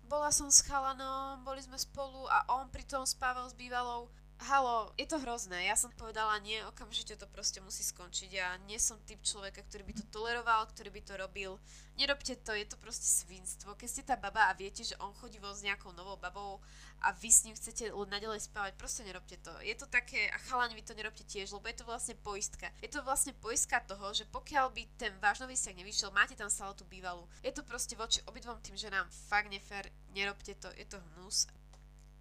bola 0.05 0.29
som 0.29 0.49
s 0.49 0.61
chalanom, 0.61 1.41
boli 1.41 1.61
sme 1.61 1.77
spolu 1.77 2.29
a 2.29 2.45
on 2.61 2.69
pritom 2.69 3.01
spával 3.01 3.49
s 3.49 3.57
bývalou 3.57 4.13
halo, 4.39 4.91
je 4.99 5.07
to 5.07 5.19
hrozné. 5.23 5.65
Ja 5.65 5.79
som 5.79 5.91
povedala 5.95 6.37
nie, 6.43 6.59
okamžite 6.67 7.15
to 7.15 7.27
proste 7.31 7.63
musí 7.63 7.83
skončiť. 7.87 8.29
Ja 8.35 8.59
nie 8.67 8.75
som 8.75 8.99
typ 9.07 9.23
človeka, 9.23 9.63
ktorý 9.63 9.87
by 9.87 9.93
to 9.95 10.03
toleroval, 10.11 10.67
ktorý 10.67 10.91
by 10.91 11.01
to 11.01 11.13
robil. 11.15 11.51
Nerobte 11.95 12.35
to, 12.35 12.51
je 12.51 12.67
to 12.67 12.75
proste 12.75 13.07
svinstvo. 13.07 13.73
Keď 13.79 13.87
ste 13.87 14.03
tá 14.03 14.19
baba 14.19 14.51
a 14.51 14.57
viete, 14.57 14.83
že 14.83 14.99
on 14.99 15.15
chodí 15.15 15.39
von 15.39 15.55
s 15.55 15.63
nejakou 15.63 15.95
novou 15.95 16.19
babou 16.19 16.59
a 16.99 17.15
vy 17.15 17.29
s 17.31 17.47
ním 17.47 17.55
chcete 17.55 17.95
nadalej 17.95 18.43
spávať, 18.51 18.75
proste 18.75 19.07
nerobte 19.07 19.39
to. 19.39 19.51
Je 19.63 19.75
to 19.79 19.87
také, 19.87 20.27
a 20.27 20.37
chalani 20.51 20.75
vy 20.75 20.83
to 20.83 20.97
nerobte 20.97 21.23
tiež, 21.23 21.55
lebo 21.55 21.71
je 21.71 21.77
to 21.79 21.87
vlastne 21.87 22.15
poistka. 22.19 22.67
Je 22.83 22.91
to 22.91 22.99
vlastne 23.07 23.31
poistka 23.39 23.79
toho, 23.87 24.11
že 24.11 24.27
pokiaľ 24.29 24.75
by 24.75 24.83
ten 24.99 25.13
váš 25.23 25.39
nový 25.39 25.55
vzťah 25.55 25.79
nevyšiel, 25.79 26.11
máte 26.11 26.35
tam 26.35 26.51
stále 26.51 26.75
tú 26.75 26.83
bývalú. 26.85 27.23
Je 27.39 27.55
to 27.55 27.63
proste 27.63 27.95
voči 27.95 28.19
obidvom 28.27 28.59
tým 28.59 28.75
ženám 28.75 29.07
fakt 29.31 29.47
nefér, 29.47 29.87
nerobte 30.11 30.51
to, 30.59 30.67
je 30.75 30.83
to 30.83 30.99
hnus. 31.15 31.47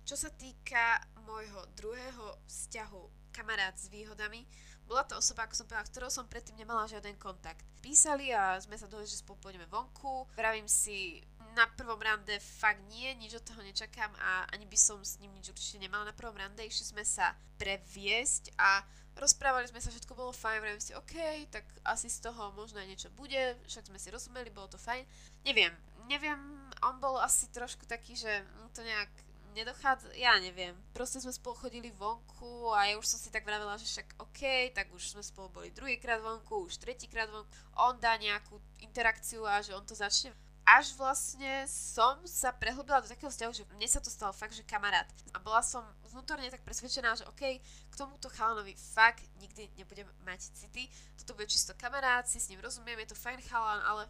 Čo 0.05 0.21
sa 0.21 0.29
týka 0.29 1.01
môjho 1.25 1.61
druhého 1.77 2.39
vzťahu 2.47 3.33
kamarát 3.35 3.75
s 3.75 3.91
výhodami, 3.91 4.47
bola 4.85 5.03
to 5.09 5.17
osoba, 5.17 5.49
ako 5.49 5.57
som 5.57 5.67
povedala, 5.67 5.89
ktorou 5.89 6.11
som 6.13 6.29
predtým 6.29 6.61
nemala 6.61 6.85
žiaden 6.85 7.17
kontakt. 7.17 7.65
Písali 7.81 8.31
a 8.37 8.61
sme 8.61 8.77
sa 8.77 8.85
dohodli, 8.85 9.09
že 9.09 9.25
spolu 9.25 9.41
pôjdeme 9.41 9.65
vonku. 9.73 10.29
Vravím 10.37 10.69
si, 10.69 11.25
na 11.57 11.65
prvom 11.73 11.97
rande 11.97 12.37
fakt 12.43 12.83
nie, 12.93 13.09
nič 13.17 13.39
od 13.39 13.45
toho 13.47 13.63
nečakám 13.65 14.11
a 14.19 14.45
ani 14.53 14.67
by 14.69 14.77
som 14.77 15.01
s 15.01 15.17
ním 15.23 15.33
nič 15.33 15.55
určite 15.55 15.81
nemala 15.81 16.11
na 16.11 16.15
prvom 16.15 16.37
rande. 16.37 16.61
Išli 16.61 16.93
sme 16.93 17.05
sa 17.07 17.33
previesť 17.57 18.53
a 18.61 18.85
rozprávali 19.17 19.71
sme 19.71 19.81
sa, 19.81 19.89
všetko 19.89 20.19
bolo 20.19 20.35
fajn, 20.35 20.59
vravím 20.61 20.83
si, 20.83 20.93
OK, 20.93 21.15
tak 21.49 21.65
asi 21.87 22.11
z 22.11 22.29
toho 22.29 22.51
možno 22.53 22.83
aj 22.83 22.89
niečo 22.91 23.09
bude, 23.15 23.57
však 23.71 23.89
sme 23.89 23.99
si 24.03 24.11
rozumeli, 24.11 24.51
bolo 24.51 24.69
to 24.69 24.77
fajn. 24.77 25.07
Neviem, 25.47 25.73
neviem, 26.11 26.39
on 26.83 26.99
bol 26.99 27.17
asi 27.23 27.47
trošku 27.55 27.87
taký, 27.87 28.19
že 28.19 28.43
to 28.75 28.83
nejak 28.83 29.09
nedochádza, 29.55 30.11
ja 30.19 30.35
neviem. 30.43 30.75
Proste 30.91 31.23
sme 31.23 31.31
spolu 31.31 31.55
chodili 31.55 31.95
vonku 31.95 32.75
a 32.75 32.91
ja 32.91 32.99
už 32.99 33.07
som 33.07 33.19
si 33.23 33.31
tak 33.31 33.47
vravela, 33.47 33.79
že 33.79 33.87
však 33.87 34.19
OK, 34.19 34.75
tak 34.75 34.91
už 34.91 35.15
sme 35.15 35.23
spolu 35.23 35.49
boli 35.49 35.71
druhýkrát 35.71 36.19
vonku, 36.19 36.67
už 36.67 36.83
tretíkrát 36.83 37.31
vonku. 37.31 37.49
On 37.79 37.95
dá 37.97 38.19
nejakú 38.19 38.59
interakciu 38.83 39.47
a 39.47 39.63
že 39.63 39.73
on 39.73 39.87
to 39.87 39.95
začne 39.95 40.35
až 40.65 40.97
vlastne 40.97 41.69
som 41.69 42.17
sa 42.25 42.49
prehlbila 42.49 43.05
do 43.05 43.13
takého 43.13 43.29
vzťahu, 43.29 43.53
že 43.53 43.69
mne 43.77 43.85
sa 43.85 44.01
to 44.01 44.09
stalo 44.09 44.33
fakt, 44.33 44.57
že 44.57 44.65
kamarát. 44.65 45.05
A 45.37 45.39
bola 45.39 45.61
som 45.61 45.85
vnútorne 46.09 46.49
tak 46.49 46.65
presvedčená, 46.65 47.13
že 47.21 47.29
OK, 47.29 47.61
k 47.61 47.95
tomuto 47.95 48.33
chalanovi 48.33 48.73
fakt 48.97 49.29
nikdy 49.45 49.69
nebudem 49.77 50.09
mať 50.25 50.57
city. 50.57 50.89
Toto 51.21 51.37
bude 51.37 51.53
čisto 51.53 51.77
kamarát, 51.77 52.25
si 52.25 52.41
s 52.41 52.49
ním 52.49 52.65
rozumiem, 52.65 52.97
je 53.05 53.13
to 53.13 53.21
fajn 53.21 53.45
chalan, 53.45 53.85
ale 53.85 54.09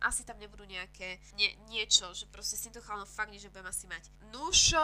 asi 0.00 0.26
tam 0.26 0.38
nebudú 0.40 0.64
nejaké 0.64 1.22
nie, 1.38 1.52
niečo, 1.70 2.10
že 2.16 2.26
proste 2.30 2.56
s 2.58 2.66
týmto 2.66 2.82
chalanom 2.82 3.06
fakt 3.06 3.30
nič 3.30 3.46
nebudem 3.46 3.68
asi 3.68 3.86
mať. 3.86 4.10
Nuž, 4.34 4.74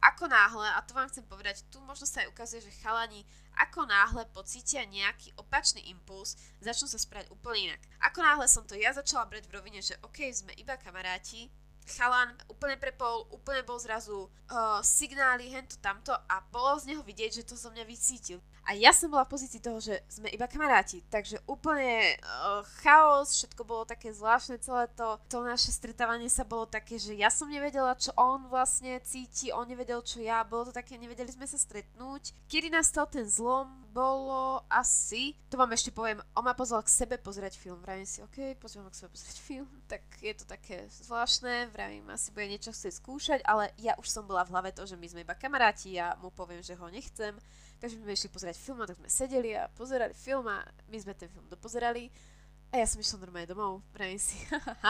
ako 0.00 0.24
náhle, 0.30 0.68
a 0.70 0.80
to 0.86 0.94
vám 0.94 1.08
chcem 1.10 1.24
povedať, 1.26 1.66
tu 1.68 1.80
možno 1.84 2.06
sa 2.06 2.22
aj 2.22 2.30
ukazuje, 2.30 2.64
že 2.64 2.78
chalani 2.80 3.26
ako 3.60 3.84
náhle 3.84 4.24
pocítia 4.32 4.86
nejaký 4.88 5.36
opačný 5.36 5.84
impuls, 5.92 6.38
začnú 6.64 6.88
sa 6.88 6.96
správať 6.96 7.28
úplne 7.28 7.72
inak. 7.72 7.82
Ako 8.08 8.24
náhle 8.24 8.46
som 8.48 8.64
to 8.64 8.78
ja 8.78 8.94
začala 8.94 9.28
brať 9.28 9.50
v 9.50 9.54
rovine, 9.58 9.80
že 9.84 9.98
OK, 10.00 10.24
sme 10.32 10.56
iba 10.56 10.80
kamaráti, 10.80 11.52
chalan 11.90 12.30
úplne 12.46 12.78
prepol, 12.78 13.26
úplne 13.34 13.66
bol 13.66 13.76
zrazu 13.82 14.30
uh, 14.30 14.78
signály, 14.80 15.50
hento 15.50 15.76
tamto 15.82 16.14
a 16.14 16.40
bolo 16.52 16.78
z 16.78 16.94
neho 16.94 17.02
vidieť, 17.02 17.42
že 17.42 17.46
to 17.48 17.58
zo 17.58 17.72
mňa 17.74 17.84
vycítil. 17.84 18.38
A 18.68 18.76
ja 18.76 18.92
som 18.92 19.10
bola 19.10 19.26
v 19.26 19.32
pozícii 19.34 19.58
toho, 19.58 19.80
že 19.80 19.98
sme 20.06 20.30
iba 20.30 20.46
kamaráti, 20.46 21.02
takže 21.08 21.40
úplne 21.48 22.16
uh, 22.20 22.62
chaos, 22.84 23.34
všetko 23.34 23.62
bolo 23.66 23.82
také 23.88 24.12
zvláštne, 24.12 24.60
celé 24.62 24.86
to, 24.94 25.16
to 25.26 25.42
naše 25.42 25.72
stretávanie 25.72 26.28
sa 26.28 26.46
bolo 26.46 26.68
také, 26.68 27.00
že 27.00 27.16
ja 27.16 27.32
som 27.32 27.50
nevedela, 27.50 27.96
čo 27.98 28.14
on 28.14 28.46
vlastne 28.46 29.00
cíti, 29.02 29.50
on 29.50 29.66
nevedel, 29.66 30.04
čo 30.04 30.22
ja, 30.22 30.46
bolo 30.46 30.68
to 30.68 30.72
také, 30.76 31.00
nevedeli 31.00 31.32
sme 31.32 31.48
sa 31.48 31.58
stretnúť. 31.58 32.36
Kedy 32.46 32.70
nastal 32.70 33.08
ten 33.10 33.26
zlom, 33.26 33.80
bolo 33.90 34.62
asi, 34.70 35.34
to 35.50 35.58
vám 35.58 35.74
ešte 35.74 35.90
poviem, 35.90 36.22
on 36.38 36.46
ma 36.46 36.54
pozval 36.54 36.86
k 36.86 36.94
sebe 36.94 37.18
pozrieť 37.18 37.58
film, 37.58 37.82
vravím 37.82 38.06
si, 38.06 38.22
ok, 38.22 38.54
pozvem 38.62 38.86
k 38.86 39.02
sebe 39.02 39.10
pozrieť 39.10 39.36
film, 39.42 39.68
tak 39.92 40.02
je 40.22 40.32
to 40.34 40.44
také 40.46 40.86
zvláštne, 41.02 41.74
vravím, 41.74 42.06
asi 42.10 42.30
bude 42.30 42.46
niečo 42.46 42.70
chcieť 42.70 42.94
skúšať, 43.02 43.40
ale 43.42 43.74
ja 43.82 43.98
už 43.98 44.06
som 44.06 44.24
bola 44.24 44.46
v 44.46 44.54
hlave 44.54 44.70
to, 44.70 44.86
že 44.86 44.94
my 44.94 45.06
sme 45.10 45.26
iba 45.26 45.34
kamaráti, 45.34 45.98
ja 45.98 46.14
mu 46.22 46.30
poviem, 46.30 46.62
že 46.62 46.78
ho 46.78 46.86
nechcem, 46.86 47.34
Takže 47.80 47.96
sme 47.96 48.12
išli 48.12 48.28
pozerať 48.28 48.56
film 48.60 48.84
a 48.84 48.88
tak 48.88 49.00
sme 49.00 49.08
sedeli 49.08 49.56
a 49.56 49.72
pozerali 49.72 50.12
film 50.12 50.46
a 50.52 50.60
my 50.92 50.98
sme 51.00 51.16
ten 51.16 51.32
film 51.32 51.48
dopozerali. 51.48 52.12
A 52.70 52.78
ja 52.78 52.86
som 52.86 53.00
išla 53.02 53.24
normálne 53.24 53.50
domov, 53.50 53.82
pravím 53.90 54.20
si, 54.20 54.38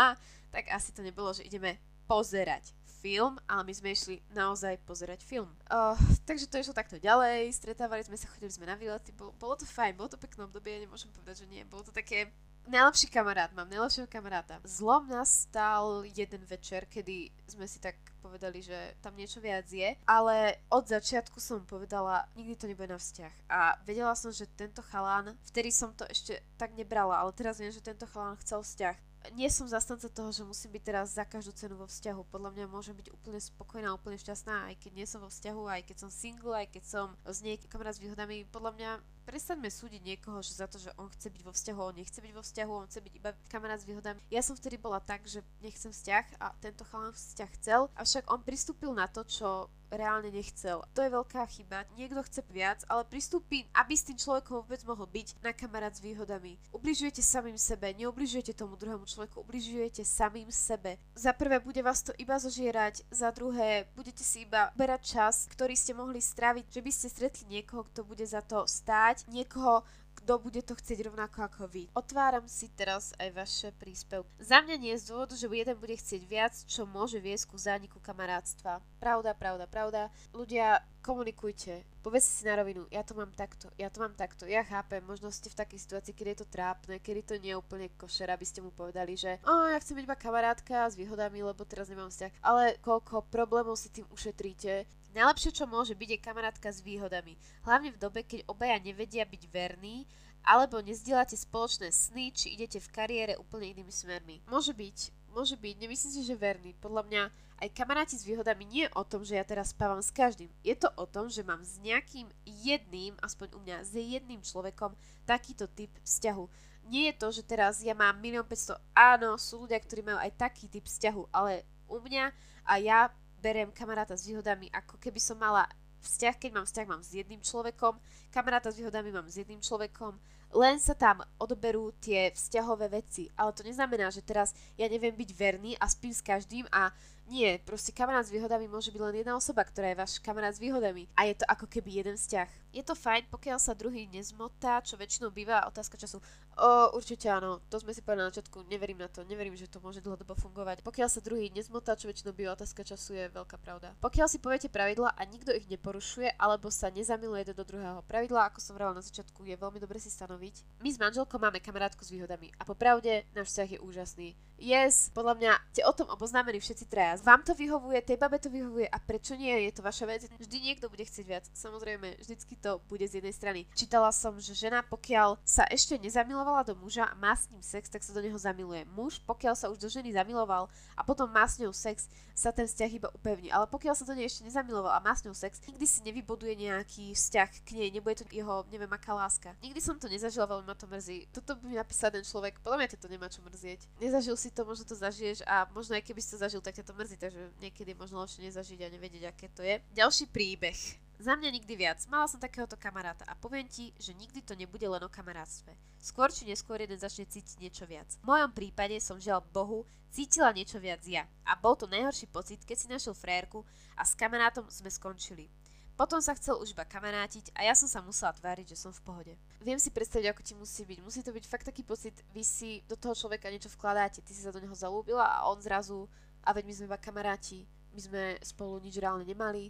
tak 0.55 0.69
asi 0.69 0.93
to 0.93 1.01
nebolo, 1.01 1.33
že 1.33 1.47
ideme 1.49 1.81
pozerať 2.05 2.77
film, 3.01 3.41
ale 3.49 3.65
my 3.65 3.73
sme 3.73 3.97
išli 3.97 4.21
naozaj 4.37 4.77
pozerať 4.85 5.25
film. 5.25 5.49
Uh, 5.73 5.97
takže 6.29 6.45
to 6.51 6.61
išlo 6.61 6.77
takto 6.77 7.01
ďalej, 7.01 7.49
stretávali 7.57 8.05
sme 8.05 8.21
sa, 8.21 8.29
chodili 8.29 8.53
sme 8.53 8.69
na 8.69 8.77
výlety, 8.77 9.17
bolo, 9.17 9.33
bolo 9.41 9.57
to 9.57 9.65
fajn, 9.65 9.97
bolo 9.97 10.13
to 10.13 10.21
pekné 10.21 10.45
obdobie, 10.45 10.85
nemôžem 10.85 11.09
povedať, 11.09 11.47
že 11.47 11.47
nie, 11.49 11.65
bolo 11.65 11.81
to 11.81 11.95
také 11.97 12.29
najlepší 12.69 13.09
kamarát, 13.09 13.53
mám 13.57 13.69
najlepšieho 13.69 14.11
kamaráta. 14.11 14.61
Zlom 14.65 15.09
nastal 15.09 16.05
jeden 16.05 16.43
večer, 16.45 16.85
kedy 16.91 17.31
sme 17.49 17.65
si 17.65 17.81
tak 17.81 17.97
povedali, 18.21 18.61
že 18.61 18.77
tam 19.01 19.17
niečo 19.17 19.41
viac 19.41 19.65
je, 19.73 19.97
ale 20.05 20.61
od 20.69 20.85
začiatku 20.85 21.41
som 21.41 21.65
povedala, 21.65 22.29
nikdy 22.37 22.55
to 22.57 22.69
nebude 22.69 22.93
na 22.93 23.01
vzťah. 23.01 23.35
A 23.49 23.81
vedela 23.89 24.13
som, 24.13 24.29
že 24.29 24.45
tento 24.53 24.85
chalán, 24.85 25.33
vtedy 25.49 25.73
som 25.73 25.97
to 25.97 26.05
ešte 26.05 26.45
tak 26.61 26.77
nebrala, 26.77 27.17
ale 27.17 27.33
teraz 27.33 27.57
viem, 27.57 27.73
že 27.73 27.81
tento 27.81 28.05
chalán 28.05 28.37
chcel 28.45 28.61
vzťah 28.61 29.11
nie 29.37 29.53
som 29.53 29.69
zastanca 29.69 30.09
toho, 30.09 30.33
že 30.33 30.49
musím 30.49 30.73
byť 30.73 30.83
teraz 30.83 31.13
za 31.13 31.29
každú 31.29 31.53
cenu 31.53 31.77
vo 31.77 31.85
vzťahu. 31.85 32.25
Podľa 32.33 32.51
mňa 32.57 32.67
môžem 32.73 32.97
byť 32.97 33.13
úplne 33.13 33.37
spokojná, 33.37 33.93
úplne 33.93 34.17
šťastná, 34.17 34.73
aj 34.73 34.81
keď 34.81 34.93
nie 34.97 35.07
som 35.07 35.21
vo 35.21 35.29
vzťahu, 35.29 35.63
aj 35.69 35.83
keď 35.85 35.97
som 36.01 36.11
single, 36.11 36.57
aj 36.57 36.73
keď 36.73 36.85
som 36.89 37.07
s 37.29 37.45
niekým 37.45 37.69
kamarát 37.69 37.93
s 37.93 38.01
výhodami. 38.01 38.49
Podľa 38.49 38.73
mňa 38.73 38.91
prestaňme 39.31 39.71
súdiť 39.71 40.03
niekoho, 40.03 40.43
že 40.43 40.59
za 40.59 40.67
to, 40.67 40.83
že 40.83 40.91
on 40.99 41.07
chce 41.15 41.31
byť 41.31 41.43
vo 41.47 41.55
vzťahu, 41.55 41.79
on 41.79 41.95
nechce 41.95 42.19
byť 42.19 42.33
vo 42.35 42.43
vzťahu, 42.43 42.73
on 42.75 42.87
chce 42.91 42.99
byť 42.99 43.13
iba 43.15 43.31
kamarát 43.47 43.79
s 43.79 43.87
výhodami. 43.87 44.19
Ja 44.27 44.43
som 44.43 44.59
vtedy 44.59 44.75
bola 44.75 44.99
tak, 44.99 45.23
že 45.23 45.47
nechcem 45.63 45.95
vzťah 45.95 46.43
a 46.43 46.51
tento 46.59 46.83
chalán 46.83 47.15
vzťah 47.15 47.51
chcel, 47.63 47.87
avšak 47.95 48.27
on 48.27 48.43
pristúpil 48.43 48.91
na 48.91 49.07
to, 49.07 49.23
čo 49.23 49.71
reálne 49.91 50.31
nechcel. 50.31 50.87
To 50.95 51.03
je 51.03 51.11
veľká 51.11 51.43
chyba. 51.51 51.83
Niekto 51.99 52.23
chce 52.23 52.41
viac, 52.49 52.87
ale 52.87 53.03
pristúpi, 53.05 53.67
aby 53.75 53.95
s 53.95 54.07
tým 54.07 54.19
človekom 54.19 54.63
vôbec 54.63 54.81
mohol 54.87 55.07
byť 55.11 55.43
na 55.43 55.51
kamarát 55.51 55.91
s 55.91 56.03
výhodami. 56.03 56.57
Ubližujete 56.71 57.21
samým 57.21 57.59
sebe, 57.59 57.91
neubližujete 57.99 58.55
tomu 58.55 58.79
druhému 58.79 59.05
človeku, 59.05 59.43
ubližujete 59.43 60.07
samým 60.07 60.49
sebe. 60.55 60.97
Za 61.19 61.35
prvé 61.35 61.59
bude 61.59 61.83
vás 61.83 62.07
to 62.07 62.15
iba 62.17 62.39
zožierať, 62.39 63.03
za 63.11 63.35
druhé 63.35 63.91
budete 63.99 64.23
si 64.23 64.47
iba 64.47 64.71
berať 64.79 65.03
čas, 65.03 65.35
ktorý 65.51 65.75
ste 65.75 65.93
mohli 65.93 66.23
stráviť, 66.23 66.71
že 66.71 66.81
by 66.81 66.91
ste 66.95 67.07
stretli 67.11 67.45
niekoho, 67.51 67.83
kto 67.91 68.07
bude 68.07 68.23
za 68.23 68.41
to 68.47 68.65
stáť 68.65 69.20
niekoho, 69.29 69.85
kto 70.21 70.37
bude 70.37 70.61
to 70.61 70.77
chcieť 70.77 71.09
rovnako 71.09 71.49
ako 71.49 71.63
vy. 71.73 71.89
Otváram 71.97 72.45
si 72.45 72.69
teraz 72.77 73.17
aj 73.17 73.29
vaše 73.33 73.69
príspevky. 73.81 74.29
Za 74.37 74.61
mňa 74.61 74.77
nie 74.77 74.93
je 74.93 75.01
z 75.01 75.09
dôvodu, 75.09 75.33
že 75.33 75.49
jeden 75.49 75.77
bude 75.81 75.97
chcieť 75.97 76.23
viac, 76.29 76.55
čo 76.69 76.85
môže 76.85 77.17
viesť 77.17 77.49
ku 77.49 77.57
zániku 77.57 77.99
kamarátstva. 78.05 78.85
Pravda, 79.01 79.33
pravda, 79.33 79.65
pravda. 79.65 80.13
Ľudia, 80.37 80.85
komunikujte. 81.01 81.89
Povedzte 82.05 82.33
si 82.33 82.45
na 82.45 82.57
rovinu, 82.57 82.89
ja 82.89 83.05
to 83.05 83.13
mám 83.13 83.29
takto, 83.33 83.69
ja 83.77 83.93
to 83.93 84.01
mám 84.01 84.17
takto, 84.17 84.49
ja 84.49 84.65
chápem, 84.65 85.05
možno 85.05 85.29
ste 85.29 85.53
v 85.53 85.61
takej 85.61 85.85
situácii, 85.85 86.17
kedy 86.17 86.33
je 86.33 86.41
to 86.41 86.49
trápne, 86.49 86.97
kedy 86.97 87.21
to 87.21 87.35
nie 87.37 87.53
je 87.53 87.61
úplne 87.61 87.93
košer, 88.01 88.33
aby 88.33 88.45
ste 88.49 88.65
mu 88.65 88.73
povedali, 88.73 89.21
že 89.21 89.37
o, 89.45 89.69
ja 89.69 89.77
chcem 89.85 90.01
byť 90.01 90.09
iba 90.09 90.17
kamarátka 90.17 90.89
s 90.89 90.97
výhodami, 90.97 91.45
lebo 91.45 91.61
teraz 91.69 91.93
nemám 91.93 92.09
vzťah. 92.09 92.41
Ale 92.41 92.81
koľko 92.81 93.29
problémov 93.29 93.77
si 93.77 93.93
tým 93.93 94.09
ušetríte, 94.09 94.89
Najlepšie, 95.11 95.51
čo 95.51 95.67
môže 95.67 95.99
byť, 95.99 96.09
je 96.15 96.25
kamarátka 96.25 96.71
s 96.71 96.87
výhodami. 96.87 97.35
Hlavne 97.67 97.91
v 97.91 97.99
dobe, 97.99 98.23
keď 98.23 98.47
obaja 98.47 98.79
nevedia 98.79 99.27
byť 99.27 99.43
verní, 99.51 100.07
alebo 100.47 100.81
nezdielate 100.81 101.37
spoločné 101.37 101.93
sny, 101.93 102.33
či 102.33 102.55
idete 102.57 102.81
v 102.81 102.93
kariére 102.95 103.35
úplne 103.37 103.69
inými 103.75 103.93
smermi. 103.93 104.41
Môže 104.49 104.73
byť, 104.73 105.13
môže 105.35 105.57
byť, 105.59 105.75
nemyslím 105.77 106.13
si, 106.15 106.23
že 106.25 106.39
verný. 106.39 106.73
Podľa 106.81 107.03
mňa 107.05 107.23
aj 107.61 107.77
kamaráti 107.77 108.17
s 108.17 108.25
výhodami 108.25 108.65
nie 108.65 108.89
je 108.89 108.95
o 108.97 109.05
tom, 109.05 109.21
že 109.21 109.37
ja 109.37 109.45
teraz 109.45 109.77
spávam 109.77 110.01
s 110.01 110.09
každým. 110.09 110.49
Je 110.65 110.73
to 110.73 110.89
o 110.97 111.05
tom, 111.05 111.29
že 111.29 111.45
mám 111.45 111.61
s 111.61 111.77
nejakým 111.85 112.31
jedným, 112.47 113.19
aspoň 113.21 113.53
u 113.53 113.61
mňa, 113.61 113.77
s 113.85 113.93
jedným 113.93 114.41
človekom 114.41 114.97
takýto 115.29 115.69
typ 115.69 115.93
vzťahu. 116.01 116.45
Nie 116.89 117.13
je 117.13 117.19
to, 117.21 117.29
že 117.29 117.43
teraz 117.45 117.85
ja 117.85 117.93
mám 117.93 118.17
1 118.17 118.41
500, 118.41 118.81
áno, 118.97 119.37
sú 119.37 119.69
ľudia, 119.69 119.77
ktorí 119.77 120.01
majú 120.01 120.19
aj 120.25 120.33
taký 120.41 120.73
typ 120.73 120.89
vzťahu, 120.89 121.29
ale 121.29 121.69
u 121.85 122.01
mňa 122.01 122.33
a 122.65 122.73
ja 122.81 123.13
beriem 123.41 123.73
kamaráta 123.73 124.15
s 124.15 124.29
výhodami, 124.29 124.69
ako 124.71 125.01
keby 125.01 125.19
som 125.19 125.41
mala 125.41 125.65
vzťah, 126.01 126.37
keď 126.37 126.51
mám 126.53 126.67
vzťah, 126.69 126.87
mám 126.89 127.03
s 127.05 127.13
jedným 127.13 127.41
človekom, 127.41 127.97
kamaráta 128.33 128.73
s 128.73 128.79
výhodami 128.81 129.13
mám 129.13 129.29
s 129.29 129.41
jedným 129.41 129.61
človekom, 129.61 130.17
len 130.51 130.83
sa 130.83 130.99
tam 130.99 131.23
odoberú 131.39 131.95
tie 132.03 132.35
vzťahové 132.35 132.91
veci. 132.91 133.31
Ale 133.39 133.55
to 133.55 133.63
neznamená, 133.63 134.11
že 134.11 134.25
teraz 134.25 134.51
ja 134.75 134.91
neviem 134.91 135.15
byť 135.15 135.31
verný 135.37 135.73
a 135.79 135.87
spím 135.87 136.15
s 136.15 136.25
každým 136.25 136.67
a 136.75 136.91
nie, 137.31 137.63
proste 137.63 137.95
kamarát 137.95 138.27
s 138.27 138.35
výhodami 138.35 138.67
môže 138.67 138.91
byť 138.91 138.99
len 138.99 139.23
jedna 139.23 139.39
osoba, 139.39 139.63
ktorá 139.63 139.95
je 139.95 140.01
váš 140.03 140.19
kamarát 140.19 140.51
s 140.51 140.59
výhodami. 140.59 141.07
A 141.15 141.31
je 141.31 141.39
to 141.39 141.47
ako 141.47 141.71
keby 141.71 142.03
jeden 142.03 142.19
vzťah. 142.19 142.51
Je 142.75 142.83
to 142.83 142.99
fajn, 142.99 143.31
pokiaľ 143.31 143.59
sa 143.63 143.79
druhý 143.79 144.11
nezmotá, 144.11 144.83
čo 144.83 144.99
väčšinou 144.99 145.31
býva 145.31 145.63
otázka 145.71 145.95
času. 145.95 146.19
O, 146.59 146.99
určite 146.99 147.31
áno, 147.31 147.63
to 147.71 147.79
sme 147.79 147.95
si 147.95 148.03
povedali 148.03 148.27
na 148.27 148.31
začiatku, 148.35 148.67
neverím 148.67 148.99
na 148.99 149.07
to, 149.07 149.23
neverím, 149.23 149.55
že 149.55 149.71
to 149.71 149.79
môže 149.79 150.03
dlhodobo 150.03 150.35
fungovať. 150.35 150.83
Pokiaľ 150.83 151.09
sa 151.09 151.23
druhý 151.23 151.55
nezmotá, 151.55 151.95
čo 151.95 152.11
väčšinou 152.11 152.35
býva 152.35 152.59
otázka 152.59 152.83
času, 152.83 153.15
je 153.15 153.31
veľká 153.31 153.63
pravda. 153.63 153.95
Pokiaľ 154.03 154.27
si 154.27 154.43
poviete 154.43 154.67
pravidla 154.67 155.15
a 155.15 155.23
nikto 155.23 155.55
ich 155.55 155.71
neporušuje, 155.71 156.35
alebo 156.35 156.67
sa 156.75 156.91
nezamiluje 156.91 157.55
do 157.55 157.63
druhého 157.63 158.03
pravidla, 158.11 158.51
ako 158.51 158.59
som 158.59 158.75
vravala 158.75 158.99
na 158.99 159.07
začiatku, 159.07 159.47
je 159.47 159.55
veľmi 159.55 159.79
dobre 159.79 160.03
si 160.03 160.11
stanoviť. 160.11 160.83
My 160.83 160.91
s 160.91 160.99
manželkou 160.99 161.39
máme 161.39 161.63
kamarátku 161.63 162.03
s 162.03 162.11
výhodami 162.11 162.51
a 162.59 162.67
popravde 162.67 163.23
náš 163.35 163.55
vzťah 163.55 163.69
je 163.75 163.83
úžasný. 163.83 164.29
Yes, 164.61 165.09
podľa 165.17 165.41
mňa 165.41 165.53
ste 165.73 165.89
o 165.89 165.93
tom 165.97 166.13
oboznámení 166.13 166.61
všetci 166.61 166.85
traja. 166.93 167.17
Vám 167.25 167.41
to 167.41 167.57
vyhovuje, 167.57 168.05
tej 168.05 168.21
babe 168.21 168.37
to 168.37 168.53
vyhovuje 168.53 168.85
a 168.93 169.01
prečo 169.01 169.33
nie? 169.33 169.49
Je 169.65 169.73
to 169.73 169.81
vaša 169.81 170.05
vec. 170.05 170.29
Vždy 170.37 170.57
niekto 170.61 170.93
bude 170.93 171.01
chcieť 171.01 171.25
viac. 171.25 171.49
Samozrejme, 171.57 172.21
vždycky 172.21 172.61
to 172.61 172.77
bude 172.85 173.01
z 173.09 173.25
jednej 173.25 173.33
strany. 173.33 173.61
Čítala 173.73 174.13
som, 174.13 174.37
že 174.37 174.53
žena, 174.53 174.85
pokiaľ 174.85 175.41
sa 175.49 175.65
ešte 175.65 175.97
nezamilovala 175.97 176.69
do 176.69 176.77
muža 176.77 177.09
a 177.09 177.17
má 177.17 177.33
s 177.33 177.49
ním 177.49 177.65
sex, 177.65 177.89
tak 177.89 178.05
sa 178.05 178.13
do 178.13 178.21
neho 178.21 178.37
zamiluje. 178.37 178.85
Muž, 178.93 179.25
pokiaľ 179.25 179.57
sa 179.57 179.73
už 179.73 179.81
do 179.81 179.89
ženy 179.89 180.13
zamiloval 180.13 180.69
a 180.93 181.01
potom 181.09 181.33
má 181.33 181.49
s 181.49 181.57
ňou 181.57 181.73
sex, 181.73 182.13
sa 182.37 182.53
ten 182.53 182.69
vzťah 182.69 182.91
iba 182.93 183.09
upevní. 183.17 183.49
Ale 183.49 183.65
pokiaľ 183.65 183.97
sa 183.97 184.05
do 184.05 184.13
nej 184.13 184.29
ešte 184.29 184.45
nezamiloval 184.45 184.93
a 184.93 185.01
má 185.01 185.17
s 185.17 185.25
ňou 185.25 185.33
sex, 185.33 185.57
nikdy 185.73 185.89
si 185.89 186.05
nevybuduje 186.05 186.53
nejaký 186.69 187.17
vzťah 187.17 187.51
k 187.65 187.69
nej, 187.81 187.89
nebude 187.97 188.21
to 188.21 188.29
jeho, 188.29 188.69
neviem, 188.69 188.93
aká 188.93 189.17
láska. 189.17 189.57
Nikdy 189.65 189.81
som 189.81 189.97
to 189.97 190.09
nezažila, 190.09 190.45
veľmi 190.45 190.69
ma 190.69 190.77
to 190.77 190.85
mrzí. 190.85 191.33
Toto 191.33 191.57
by 191.57 191.65
mi 191.65 191.77
napísal 191.81 192.13
ten 192.13 192.25
človek, 192.25 192.61
podľa 192.61 192.77
mňa 192.85 193.01
to 193.01 193.09
nemá 193.09 193.29
čo 193.33 193.41
mrzieť. 193.41 193.81
Nezažil 194.01 194.37
si 194.37 194.50
to, 194.51 194.67
možno 194.67 194.85
to 194.85 194.97
zažiješ 194.99 195.47
a 195.47 195.67
možno 195.71 195.97
aj 195.97 196.05
keby 196.05 196.21
si 196.21 196.35
to 196.35 196.39
zažil, 196.39 196.61
tak 196.61 196.77
ťa 196.77 196.87
to 196.87 196.95
mrzí, 196.95 197.17
takže 197.17 197.41
niekedy 197.63 197.95
možno 197.95 198.23
lepšie 198.23 198.47
nezažiť 198.47 198.79
a 198.83 198.93
nevedieť, 198.93 199.25
aké 199.31 199.47
to 199.51 199.63
je. 199.63 199.79
Ďalší 199.95 200.29
príbeh. 200.29 200.79
Za 201.21 201.37
mňa 201.37 201.53
nikdy 201.53 201.77
viac. 201.77 202.01
Mala 202.09 202.25
som 202.25 202.41
takéhoto 202.41 202.81
kamaráta 202.81 203.29
a 203.29 203.37
poviem 203.37 203.69
ti, 203.69 203.93
že 204.01 204.17
nikdy 204.17 204.41
to 204.41 204.57
nebude 204.57 204.89
len 204.89 205.05
o 205.05 205.13
kamarátstve. 205.13 205.77
Skôr 206.01 206.33
či 206.33 206.49
neskôr 206.49 206.81
jeden 206.81 206.97
začne 206.97 207.29
cítiť 207.29 207.61
niečo 207.61 207.85
viac. 207.85 208.09
V 208.25 208.25
mojom 208.25 208.49
prípade 208.57 208.97
som 209.05 209.21
žiaľ 209.21 209.45
Bohu 209.53 209.85
cítila 210.09 210.49
niečo 210.49 210.81
viac 210.81 211.05
ja. 211.05 211.29
A 211.45 211.53
bol 211.61 211.77
to 211.77 211.85
najhorší 211.85 212.25
pocit, 212.33 212.65
keď 212.65 212.77
si 212.77 212.89
našiel 212.89 213.13
frérku 213.13 213.69
a 214.01 214.03
s 214.09 214.17
kamarátom 214.17 214.65
sme 214.73 214.89
skončili. 214.89 215.53
Potom 216.01 216.17
sa 216.25 216.33
chcel 216.33 216.57
už 216.57 216.73
iba 216.73 216.89
kamarátiť 216.89 217.53
a 217.53 217.69
ja 217.69 217.77
som 217.77 217.85
sa 217.85 218.01
musela 218.01 218.33
tváriť, 218.33 218.73
že 218.73 218.81
som 218.81 218.89
v 218.89 219.05
pohode. 219.05 219.35
Viem 219.61 219.77
si 219.77 219.93
predstaviť, 219.93 220.33
ako 220.33 220.41
ti 220.41 220.57
musí 220.57 220.89
byť. 220.89 220.99
Musí 221.05 221.21
to 221.21 221.29
byť 221.29 221.45
fakt 221.45 221.69
taký 221.69 221.85
pocit, 221.85 222.17
vy 222.33 222.41
si 222.41 222.81
do 222.89 222.97
toho 222.97 223.13
človeka 223.13 223.53
niečo 223.53 223.69
vkladáte, 223.69 224.25
ty 224.25 224.33
si 224.33 224.41
sa 224.41 224.49
do 224.49 224.65
neho 224.65 224.73
zalúbila 224.73 225.29
a 225.29 225.45
on 225.53 225.61
zrazu, 225.61 226.09
a 226.41 226.57
veď 226.57 226.65
my 226.65 226.73
sme 226.73 226.89
iba 226.89 226.97
kamaráti, 226.97 227.69
my 227.93 228.01
sme 228.01 228.23
spolu 228.41 228.81
nič 228.81 228.97
reálne 228.97 229.29
nemali, 229.29 229.69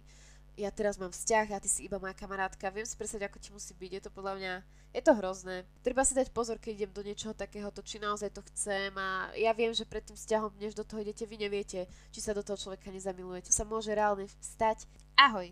ja 0.55 0.71
teraz 0.71 0.95
mám 0.95 1.11
vzťah 1.11 1.51
a 1.51 1.59
ty 1.59 1.67
si 1.67 1.83
iba 1.83 1.99
moja 1.99 2.15
kamarátka. 2.15 2.71
Viem 2.71 2.87
si 2.87 2.95
predstaviť, 2.95 3.27
ako 3.27 3.37
ti 3.43 3.49
musí 3.51 3.75
byť. 3.75 3.91
Je 3.91 4.01
to 4.03 4.11
podľa 4.15 4.33
mňa, 4.39 4.53
je 4.95 5.01
to 5.03 5.11
hrozné. 5.19 5.67
Treba 5.83 6.07
si 6.07 6.15
dať 6.15 6.31
pozor, 6.31 6.63
keď 6.63 6.71
idem 6.79 6.91
do 6.95 7.03
niečoho 7.03 7.35
takéhoto, 7.35 7.83
či 7.83 7.99
naozaj 7.99 8.31
to 8.31 8.39
chcem 8.55 8.95
a 8.95 9.35
ja 9.35 9.51
viem, 9.51 9.75
že 9.75 9.83
pred 9.83 10.03
tým 10.03 10.15
vzťahom, 10.15 10.55
než 10.63 10.79
do 10.79 10.87
toho 10.87 11.03
idete, 11.03 11.27
vy 11.27 11.43
neviete, 11.43 11.91
či 12.11 12.19
sa 12.23 12.31
do 12.31 12.39
toho 12.39 12.55
človeka 12.55 12.87
nezamilujete. 12.87 13.51
To 13.51 13.59
sa 13.59 13.67
môže 13.67 13.91
reálne 13.91 14.31
stať. 14.39 14.87
Ahoj, 15.19 15.51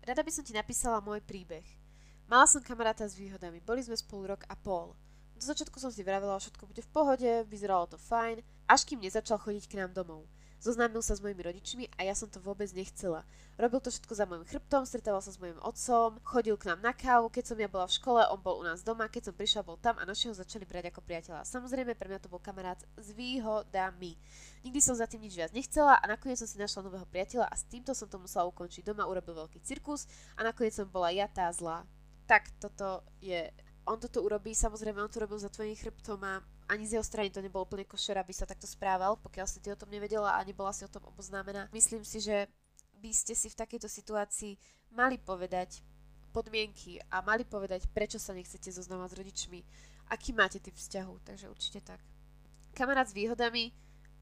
Rada 0.00 0.24
by 0.24 0.32
som 0.32 0.44
ti 0.44 0.56
napísala 0.56 1.04
môj 1.04 1.20
príbeh. 1.20 1.64
Mala 2.24 2.48
som 2.48 2.64
kamaráta 2.64 3.04
s 3.04 3.18
výhodami, 3.18 3.60
boli 3.60 3.84
sme 3.84 3.98
spolu 3.98 4.32
rok 4.32 4.48
a 4.48 4.56
pol. 4.56 4.96
Do 5.36 5.44
začiatku 5.44 5.76
som 5.76 5.92
si 5.92 6.00
vravela, 6.00 6.40
všetko 6.40 6.68
bude 6.68 6.80
v 6.80 6.92
pohode, 6.92 7.30
vyzeralo 7.48 7.84
to 7.90 8.00
fajn, 8.00 8.40
až 8.70 8.80
kým 8.88 9.00
nezačal 9.00 9.36
chodiť 9.36 9.68
k 9.68 9.76
nám 9.82 9.92
domov. 9.92 10.24
Zoznámil 10.60 11.00
sa 11.00 11.16
s 11.16 11.24
mojimi 11.24 11.40
rodičmi 11.40 11.88
a 11.96 12.04
ja 12.04 12.12
som 12.12 12.28
to 12.28 12.36
vôbec 12.36 12.68
nechcela. 12.76 13.24
Robil 13.56 13.80
to 13.80 13.88
všetko 13.88 14.12
za 14.12 14.28
môjim 14.28 14.44
chrbtom, 14.44 14.84
stretával 14.84 15.24
sa 15.24 15.32
s 15.32 15.40
mojim 15.40 15.56
otcom, 15.64 16.20
chodil 16.20 16.52
k 16.60 16.68
nám 16.68 16.84
na 16.84 16.92
kávu, 16.92 17.32
keď 17.32 17.44
som 17.48 17.56
ja 17.56 17.64
bola 17.64 17.88
v 17.88 17.96
škole, 17.96 18.20
on 18.28 18.44
bol 18.44 18.60
u 18.60 18.64
nás 18.68 18.84
doma, 18.84 19.08
keď 19.08 19.32
som 19.32 19.34
prišla, 19.40 19.64
bol 19.64 19.80
tam 19.80 19.96
a 19.96 20.04
naši 20.04 20.28
ho 20.28 20.36
začali 20.36 20.68
brať 20.68 20.92
ako 20.92 21.00
priateľa. 21.00 21.48
Samozrejme, 21.48 21.96
pre 21.96 22.12
mňa 22.12 22.20
to 22.20 22.28
bol 22.28 22.44
kamarát 22.44 22.76
s 23.00 23.08
výhodami. 23.16 24.20
Nikdy 24.60 24.80
som 24.84 24.92
za 24.92 25.08
tým 25.08 25.24
nič 25.24 25.32
viac 25.32 25.56
nechcela 25.56 25.96
a 25.96 26.04
nakoniec 26.04 26.36
som 26.36 26.48
si 26.48 26.60
našla 26.60 26.84
nového 26.84 27.08
priateľa 27.08 27.48
a 27.48 27.56
s 27.56 27.64
týmto 27.64 27.96
som 27.96 28.04
to 28.12 28.20
musela 28.20 28.44
ukončiť. 28.44 28.84
Doma 28.84 29.08
urobil 29.08 29.32
veľký 29.32 29.64
cirkus 29.64 30.04
a 30.36 30.44
nakoniec 30.44 30.76
som 30.76 30.84
bola 30.84 31.08
ja 31.08 31.24
tá 31.24 31.48
zlá. 31.56 31.88
Tak 32.28 32.52
toto 32.60 33.00
je 33.24 33.48
on 33.88 33.96
toto 33.96 34.20
urobí, 34.22 34.52
samozrejme 34.52 35.02
on 35.02 35.10
to 35.10 35.18
robil 35.24 35.40
za 35.40 35.48
tvojim 35.48 35.74
chrbtom 35.74 36.20
a 36.22 36.44
ani 36.70 36.86
z 36.86 36.96
jeho 36.96 37.04
strany 37.04 37.34
to 37.34 37.42
nebolo 37.42 37.66
úplne 37.66 37.82
košer, 37.82 38.14
aby 38.14 38.30
sa 38.30 38.46
takto 38.46 38.70
správal, 38.70 39.18
pokiaľ 39.18 39.46
si 39.50 39.58
ty 39.58 39.74
o 39.74 39.80
tom 39.80 39.90
nevedela 39.90 40.38
a 40.38 40.46
nebola 40.46 40.70
si 40.70 40.86
o 40.86 40.92
tom 40.92 41.02
oboznámená. 41.10 41.66
Myslím 41.74 42.06
si, 42.06 42.22
že 42.22 42.46
by 43.02 43.10
ste 43.10 43.34
si 43.34 43.50
v 43.50 43.58
takejto 43.58 43.90
situácii 43.90 44.54
mali 44.94 45.18
povedať 45.18 45.82
podmienky 46.30 47.02
a 47.10 47.26
mali 47.26 47.42
povedať, 47.42 47.90
prečo 47.90 48.22
sa 48.22 48.30
nechcete 48.30 48.70
zoznávať 48.70 49.10
s 49.10 49.18
rodičmi, 49.18 49.60
aký 50.14 50.30
máte 50.30 50.62
typ 50.62 50.78
vzťahu, 50.78 51.26
takže 51.26 51.50
určite 51.50 51.82
tak. 51.82 51.98
Kamarát 52.70 53.10
s 53.10 53.18
výhodami? 53.18 53.74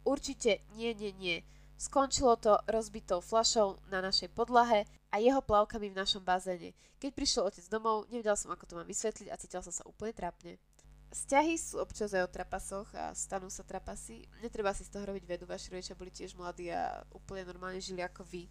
Určite 0.08 0.64
nie, 0.72 0.96
nie, 0.96 1.12
nie. 1.12 1.36
Skončilo 1.76 2.40
to 2.40 2.56
rozbitou 2.64 3.20
flašou 3.20 3.76
na 3.92 4.00
našej 4.00 4.32
podlahe 4.32 4.88
a 5.12 5.20
jeho 5.20 5.44
plavkami 5.44 5.92
v 5.92 5.98
našom 6.00 6.24
bazéne. 6.24 6.72
Keď 6.96 7.10
prišiel 7.12 7.46
otec 7.46 7.62
domov, 7.68 8.08
nevedel 8.08 8.34
som, 8.34 8.50
ako 8.50 8.64
to 8.66 8.74
mám 8.74 8.88
vysvetliť 8.88 9.28
a 9.28 9.38
cítil 9.38 9.60
som 9.62 9.70
sa 9.70 9.86
úplne 9.86 10.16
trápne. 10.16 10.56
Vzťahy 11.08 11.56
sú 11.56 11.80
občas 11.80 12.12
aj 12.12 12.28
o 12.28 12.32
trapasoch 12.32 12.88
a 12.92 13.16
stanú 13.16 13.48
sa 13.48 13.64
trapasy. 13.64 14.28
Netreba 14.44 14.76
si 14.76 14.84
z 14.84 14.92
toho 14.92 15.08
robiť 15.08 15.24
vedu, 15.24 15.44
vaši 15.48 15.72
rodičia 15.72 15.96
boli 15.96 16.12
tiež 16.12 16.36
mladí 16.36 16.68
a 16.68 17.00
úplne 17.16 17.48
normálne 17.48 17.80
žili 17.80 18.04
ako 18.04 18.28
vy. 18.28 18.44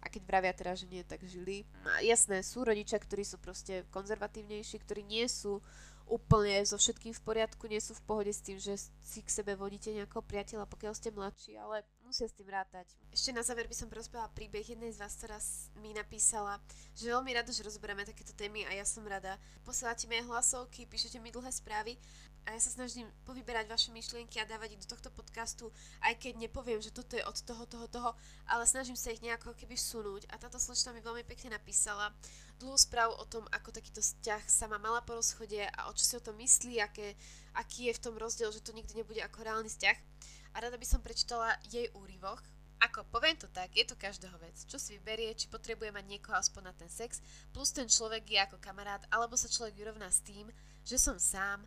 A 0.00 0.08
keď 0.08 0.22
vravia 0.24 0.52
teraz, 0.56 0.80
že 0.80 0.88
nie, 0.88 1.04
tak 1.04 1.20
žili. 1.26 1.68
A 1.84 2.00
jasné, 2.00 2.40
sú 2.40 2.64
rodičia, 2.64 2.96
ktorí 2.96 3.26
sú 3.26 3.36
proste 3.36 3.84
konzervatívnejší, 3.92 4.80
ktorí 4.80 5.04
nie 5.04 5.28
sú 5.28 5.60
úplne 6.10 6.58
so 6.66 6.74
všetkým 6.74 7.14
v 7.14 7.22
poriadku, 7.22 7.70
nie 7.70 7.78
sú 7.78 7.94
v 7.94 8.04
pohode 8.06 8.32
s 8.34 8.42
tým, 8.42 8.58
že 8.58 8.74
si 8.98 9.20
k 9.22 9.30
sebe 9.30 9.54
vodíte 9.54 9.94
nejakého 9.94 10.24
priateľa, 10.24 10.66
pokiaľ 10.66 10.92
ste 10.96 11.14
mladší, 11.14 11.54
ale 11.60 11.86
musia 12.10 12.26
s 12.26 12.34
tým 12.34 12.50
rátať. 12.50 12.90
Ešte 13.14 13.30
na 13.30 13.46
záver 13.46 13.70
by 13.70 13.76
som 13.78 13.86
porozprávala 13.86 14.34
príbeh 14.34 14.66
jednej 14.66 14.90
z 14.90 14.98
vás, 14.98 15.14
ktorá 15.14 15.38
mi 15.78 15.94
napísala, 15.94 16.58
že 16.98 17.06
veľmi 17.06 17.30
rada, 17.30 17.54
že 17.54 17.62
rozberáme 17.62 18.02
takéto 18.02 18.34
témy 18.34 18.66
a 18.66 18.74
ja 18.74 18.82
som 18.82 19.06
rada. 19.06 19.38
Posielate 19.62 20.10
mi 20.10 20.18
hlasovky, 20.18 20.90
píšete 20.90 21.22
mi 21.22 21.30
dlhé 21.30 21.54
správy 21.54 21.94
a 22.50 22.58
ja 22.58 22.58
sa 22.58 22.74
snažím 22.74 23.06
povyberať 23.22 23.70
vaše 23.70 23.94
myšlienky 23.94 24.42
a 24.42 24.48
dávať 24.48 24.74
ich 24.74 24.82
do 24.82 24.90
tohto 24.90 25.06
podcastu, 25.14 25.70
aj 26.02 26.18
keď 26.18 26.50
nepoviem, 26.50 26.82
že 26.82 26.90
toto 26.90 27.14
je 27.14 27.22
od 27.22 27.38
toho, 27.46 27.62
toho, 27.70 27.86
toho, 27.86 28.10
ale 28.50 28.66
snažím 28.66 28.98
sa 28.98 29.14
ich 29.14 29.22
nejako 29.22 29.54
keby 29.54 29.78
sunúť 29.78 30.26
a 30.34 30.40
táto 30.40 30.58
slečna 30.58 30.90
mi 30.90 30.98
veľmi 30.98 31.22
pekne 31.22 31.54
napísala 31.54 32.10
dlhú 32.58 32.74
správu 32.74 33.14
o 33.22 33.28
tom, 33.30 33.46
ako 33.54 33.70
takýto 33.70 34.02
vzťah 34.02 34.50
sa 34.50 34.66
má 34.66 34.82
mala 34.82 34.98
po 35.06 35.14
rozchode 35.14 35.62
a 35.62 35.86
o 35.86 35.94
čo 35.94 36.02
si 36.02 36.14
o 36.18 36.24
tom 36.26 36.34
myslí, 36.42 36.82
aké, 36.82 37.14
aký 37.54 37.86
je 37.86 37.94
v 37.94 38.02
tom 38.02 38.18
rozdiel, 38.18 38.50
že 38.50 38.66
to 38.66 38.74
nikdy 38.74 38.98
nebude 38.98 39.22
ako 39.22 39.46
reálny 39.46 39.70
vzťah 39.70 40.10
a 40.54 40.56
rada 40.60 40.76
by 40.76 40.86
som 40.86 41.02
prečítala 41.02 41.54
jej 41.68 41.86
úryvoch. 41.94 42.42
Ako, 42.80 43.04
poviem 43.12 43.36
to 43.36 43.44
tak, 43.52 43.76
je 43.76 43.84
to 43.84 43.92
každého 43.92 44.32
vec. 44.40 44.56
Čo 44.64 44.80
si 44.80 44.96
vyberie, 44.96 45.36
či 45.36 45.52
potrebuje 45.52 45.92
mať 45.92 46.04
niekoho 46.08 46.32
aspoň 46.32 46.72
na 46.72 46.74
ten 46.74 46.88
sex, 46.88 47.20
plus 47.52 47.76
ten 47.76 47.84
človek 47.84 48.24
je 48.24 48.40
ako 48.40 48.56
kamarát, 48.56 49.04
alebo 49.12 49.36
sa 49.36 49.52
človek 49.52 49.76
vyrovná 49.76 50.08
s 50.08 50.24
tým, 50.24 50.48
že 50.80 50.96
som 50.96 51.20
sám, 51.20 51.60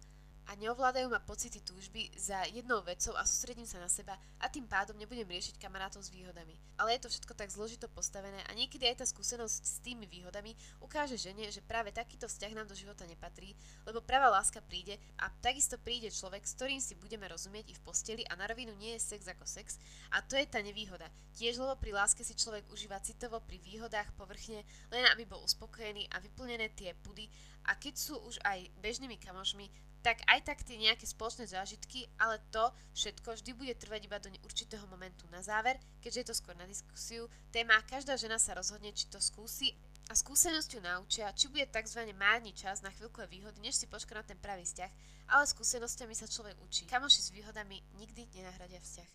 a 0.48 0.60
neovládajú 0.60 1.08
ma 1.08 1.24
pocity 1.24 1.64
túžby 1.64 2.12
za 2.20 2.44
jednou 2.52 2.84
vecou 2.84 3.16
a 3.16 3.24
sústredím 3.24 3.64
sa 3.64 3.80
na 3.80 3.88
seba 3.88 4.20
a 4.40 4.46
tým 4.52 4.68
pádom 4.68 4.98
nebudem 5.00 5.26
riešiť 5.26 5.56
kamarátov 5.56 6.04
s 6.04 6.12
výhodami. 6.12 6.56
Ale 6.76 6.96
je 6.96 7.08
to 7.08 7.12
všetko 7.12 7.34
tak 7.34 7.50
zložito 7.50 7.88
postavené 7.88 8.44
a 8.44 8.52
niekedy 8.52 8.84
aj 8.90 9.02
tá 9.02 9.06
skúsenosť 9.08 9.62
s 9.64 9.80
tými 9.80 10.04
výhodami 10.06 10.52
ukáže 10.84 11.16
žene, 11.16 11.48
že 11.48 11.64
práve 11.64 11.96
takýto 11.96 12.28
vzťah 12.28 12.54
nám 12.60 12.68
do 12.68 12.76
života 12.76 13.08
nepatrí, 13.08 13.56
lebo 13.88 14.04
práva 14.04 14.34
láska 14.34 14.60
príde 14.60 15.00
a 15.22 15.32
takisto 15.40 15.80
príde 15.80 16.12
človek, 16.12 16.44
s 16.44 16.56
ktorým 16.60 16.82
si 16.84 17.00
budeme 17.00 17.26
rozumieť 17.32 17.72
i 17.72 17.78
v 17.78 17.84
posteli 17.88 18.24
a 18.28 18.36
na 18.36 18.50
rovinu 18.50 18.76
nie 18.76 19.00
je 19.00 19.06
sex 19.16 19.26
ako 19.32 19.48
sex 19.48 19.80
a 20.12 20.20
to 20.22 20.36
je 20.36 20.44
tá 20.44 20.60
nevýhoda. 20.60 21.08
Tiež 21.34 21.58
lebo 21.58 21.80
pri 21.80 21.96
láske 21.96 22.22
si 22.22 22.36
človek 22.36 22.68
užíva 22.70 23.02
citovo 23.02 23.40
pri 23.42 23.58
výhodách 23.64 24.12
povrchne, 24.20 24.62
len 24.92 25.04
aby 25.10 25.24
bol 25.26 25.42
uspokojený 25.42 26.12
a 26.14 26.20
vyplnené 26.20 26.70
tie 26.76 26.92
pudy 27.00 27.26
a 27.66 27.80
keď 27.80 27.96
sú 27.96 28.20
už 28.28 28.44
aj 28.44 28.68
bežnými 28.84 29.16
kamošmi, 29.16 29.72
tak 30.04 30.20
aj 30.28 30.44
tak 30.44 30.60
tie 30.68 30.76
nejaké 30.76 31.08
spoločné 31.08 31.48
zážitky, 31.48 32.12
ale 32.20 32.44
to 32.52 32.68
všetko 32.92 33.40
vždy 33.40 33.52
bude 33.56 33.74
trvať 33.80 34.02
iba 34.04 34.20
do 34.20 34.28
určitého 34.44 34.84
momentu. 34.92 35.24
Na 35.32 35.40
záver, 35.40 35.80
keďže 36.04 36.20
je 36.20 36.28
to 36.28 36.40
skôr 36.44 36.56
na 36.60 36.68
diskusiu, 36.68 37.32
téma 37.56 37.80
každá 37.88 38.20
žena 38.20 38.36
sa 38.36 38.52
rozhodne, 38.52 38.92
či 38.92 39.08
to 39.08 39.24
skúsi 39.24 39.72
a 40.12 40.14
skúsenosťou 40.14 40.84
naučia, 40.84 41.32
či 41.32 41.48
bude 41.48 41.64
tzv. 41.72 42.04
márny 42.20 42.52
čas 42.52 42.84
na 42.84 42.92
chvíľkové 42.92 43.32
výhody, 43.32 43.64
než 43.64 43.80
si 43.80 43.88
počka 43.88 44.12
na 44.12 44.28
ten 44.28 44.36
pravý 44.36 44.68
vzťah, 44.68 44.92
ale 45.32 45.48
skúsenosťami 45.48 46.12
sa 46.12 46.28
človek 46.28 46.60
učí. 46.60 46.84
Kamoši 46.84 47.24
s 47.24 47.32
výhodami 47.32 47.80
nikdy 47.96 48.28
nenahradia 48.36 48.84
vzťah. 48.84 49.10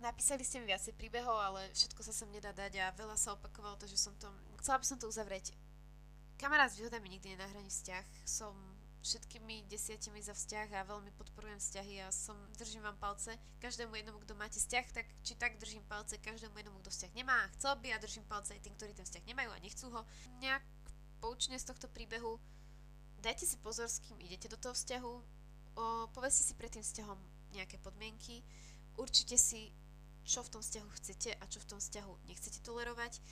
Napísali 0.00 0.44
ste 0.44 0.64
mi 0.64 0.72
viacej 0.72 0.96
príbehov, 0.96 1.36
ale 1.36 1.68
všetko 1.76 2.00
sa 2.00 2.12
sem 2.16 2.28
nedá 2.32 2.56
dať 2.56 2.80
a 2.80 2.96
veľa 2.96 3.16
sa 3.20 3.36
opakovalo 3.36 3.76
to, 3.76 3.84
že 3.84 4.00
som 4.00 4.16
to... 4.16 4.28
Chcela 4.64 4.80
by 4.80 4.86
som 4.88 4.96
to 5.00 5.08
uzavrieť 5.08 5.52
Kamarát 6.36 6.68
s 6.72 6.76
výhodami 6.76 7.08
nikdy 7.08 7.28
nenahrání 7.28 7.68
vzťah. 7.68 8.04
Som 8.24 8.56
všetkými 9.06 9.70
desiatimi 9.70 10.18
za 10.18 10.34
vzťah 10.34 10.82
a 10.82 10.88
veľmi 10.90 11.14
podporujem 11.14 11.62
vzťahy 11.62 12.02
a 12.02 12.10
som, 12.10 12.34
držím 12.58 12.82
vám 12.82 12.98
palce. 12.98 13.38
Každému 13.62 13.94
jednomu, 13.94 14.18
kto 14.26 14.34
máte 14.34 14.58
vzťah, 14.58 14.86
tak 14.90 15.06
či 15.22 15.38
tak 15.38 15.62
držím 15.62 15.86
palce. 15.86 16.18
Každému 16.18 16.58
jednomu, 16.58 16.82
kto 16.82 16.90
vzťah 16.90 17.12
nemá 17.14 17.46
a 17.46 17.52
chcel 17.54 17.78
by 17.78 17.94
a 17.94 18.02
držím 18.02 18.26
palce 18.26 18.58
aj 18.58 18.66
tým, 18.66 18.74
ktorí 18.74 18.92
ten 18.98 19.06
vzťah 19.06 19.24
nemajú 19.30 19.50
a 19.54 19.62
nechcú 19.62 19.86
ho. 19.94 20.02
Nejak 20.42 20.66
poučne 21.22 21.54
z 21.54 21.70
tohto 21.70 21.86
príbehu 21.86 22.42
dajte 23.22 23.46
si 23.46 23.56
pozor, 23.62 23.86
s 23.86 24.02
kým 24.02 24.18
idete 24.22 24.50
do 24.50 24.58
toho 24.58 24.74
vzťahu, 24.74 25.12
o, 25.12 25.84
povedzte 26.14 26.42
si 26.46 26.54
pred 26.54 26.70
tým 26.70 26.84
vzťahom 26.84 27.18
nejaké 27.58 27.80
podmienky, 27.80 28.44
určite 29.00 29.34
si, 29.40 29.72
čo 30.26 30.42
v 30.42 30.58
tom 30.58 30.62
vzťahu 30.62 30.88
chcete 31.00 31.30
a 31.38 31.44
čo 31.46 31.62
v 31.62 31.68
tom 31.70 31.78
vzťahu 31.78 32.12
nechcete 32.26 32.58
tolerovať 32.62 33.22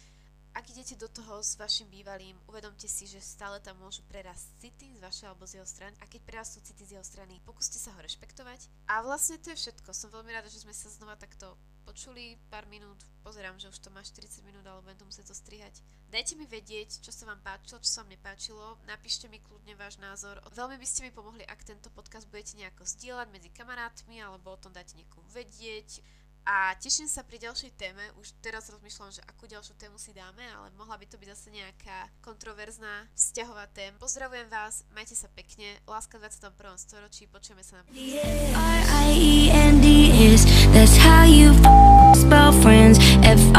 ak 0.55 0.71
idete 0.71 0.95
do 0.95 1.11
toho 1.11 1.43
s 1.43 1.59
vašim 1.59 1.90
bývalým, 1.90 2.38
uvedomte 2.47 2.87
si, 2.87 3.11
že 3.11 3.19
stále 3.19 3.59
tam 3.59 3.75
môžu 3.83 4.07
prerásť 4.07 4.55
city 4.62 4.95
z 4.95 5.03
vašej 5.03 5.27
alebo 5.27 5.45
z 5.51 5.59
jeho 5.59 5.67
strany 5.67 5.99
a 5.99 6.07
keď 6.07 6.21
prerastú 6.23 6.62
city 6.62 6.87
z 6.87 6.95
jeho 6.95 7.03
strany, 7.03 7.43
pokúste 7.43 7.83
sa 7.83 7.90
ho 7.90 7.99
rešpektovať. 7.99 8.71
A 8.87 9.03
vlastne 9.03 9.43
to 9.43 9.51
je 9.51 9.59
všetko. 9.59 9.90
Som 9.90 10.14
veľmi 10.14 10.31
rada, 10.31 10.47
že 10.47 10.62
sme 10.62 10.71
sa 10.71 10.87
znova 10.87 11.19
takto 11.19 11.59
počuli 11.85 12.38
pár 12.49 12.64
minút. 12.71 13.03
Pozerám, 13.27 13.59
že 13.61 13.69
už 13.69 13.83
to 13.83 13.90
má 13.90 14.01
40 14.01 14.47
minút, 14.47 14.64
ale 14.64 14.81
budem 14.81 15.05
to 15.05 15.09
musieť 15.11 15.35
to 15.35 15.37
strihať. 15.37 15.75
Dajte 16.09 16.38
mi 16.38 16.47
vedieť, 16.47 17.03
čo 17.03 17.11
sa 17.11 17.27
vám 17.29 17.43
páčilo, 17.43 17.83
čo 17.83 17.90
sa 17.90 18.01
vám 18.07 18.14
nepáčilo. 18.14 18.79
Napíšte 18.87 19.27
mi 19.27 19.43
kľudne 19.43 19.75
váš 19.75 19.99
názor. 19.99 20.38
Veľmi 20.55 20.79
by 20.79 20.87
ste 20.87 21.05
mi 21.05 21.11
pomohli, 21.11 21.43
ak 21.45 21.67
tento 21.67 21.90
podcast 21.90 22.31
budete 22.31 22.57
nejako 22.57 22.87
zdieľať 22.87 23.29
medzi 23.35 23.51
kamarátmi 23.51 24.23
alebo 24.23 24.55
o 24.55 24.61
tom 24.61 24.71
dáte 24.71 24.95
niekomu 24.95 25.27
vedieť 25.35 26.01
a 26.44 26.76
teším 26.76 27.09
sa 27.09 27.24
pri 27.24 27.40
ďalšej 27.40 27.72
téme, 27.80 28.04
už 28.20 28.37
teraz 28.44 28.68
rozmýšľam, 28.68 29.09
že 29.09 29.24
akú 29.24 29.48
ďalšiu 29.48 29.80
tému 29.80 29.96
si 29.96 30.12
dáme, 30.12 30.44
ale 30.44 30.68
mohla 30.76 31.00
by 31.00 31.09
to 31.09 31.16
byť 31.16 31.28
zase 31.33 31.48
nejaká 31.48 32.12
kontroverzná 32.20 33.09
vzťahová 33.16 33.64
téma. 33.72 33.96
Pozdravujem 33.96 34.52
vás, 34.52 34.85
majte 34.92 35.16
sa 35.16 35.33
pekne, 35.33 35.80
láska 35.88 36.20
v 36.20 36.28
21. 36.28 36.76
storočí, 36.76 37.24
počujeme 37.33 37.64
sa 37.64 37.80
na 37.80 37.88
R-I-E-N-D-S 38.54 40.44
That's 40.76 41.00
how 41.00 41.24
you 41.24 41.57
spell 42.12 42.52
friends. 42.61 43.00
F-R-I-E-N-D-S 43.24 43.57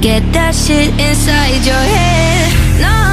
Get 0.00 0.24
that 0.32 0.56
shit 0.56 0.88
inside 0.96 1.60
your 1.68 1.84
head. 1.84 2.48
No 2.80 3.12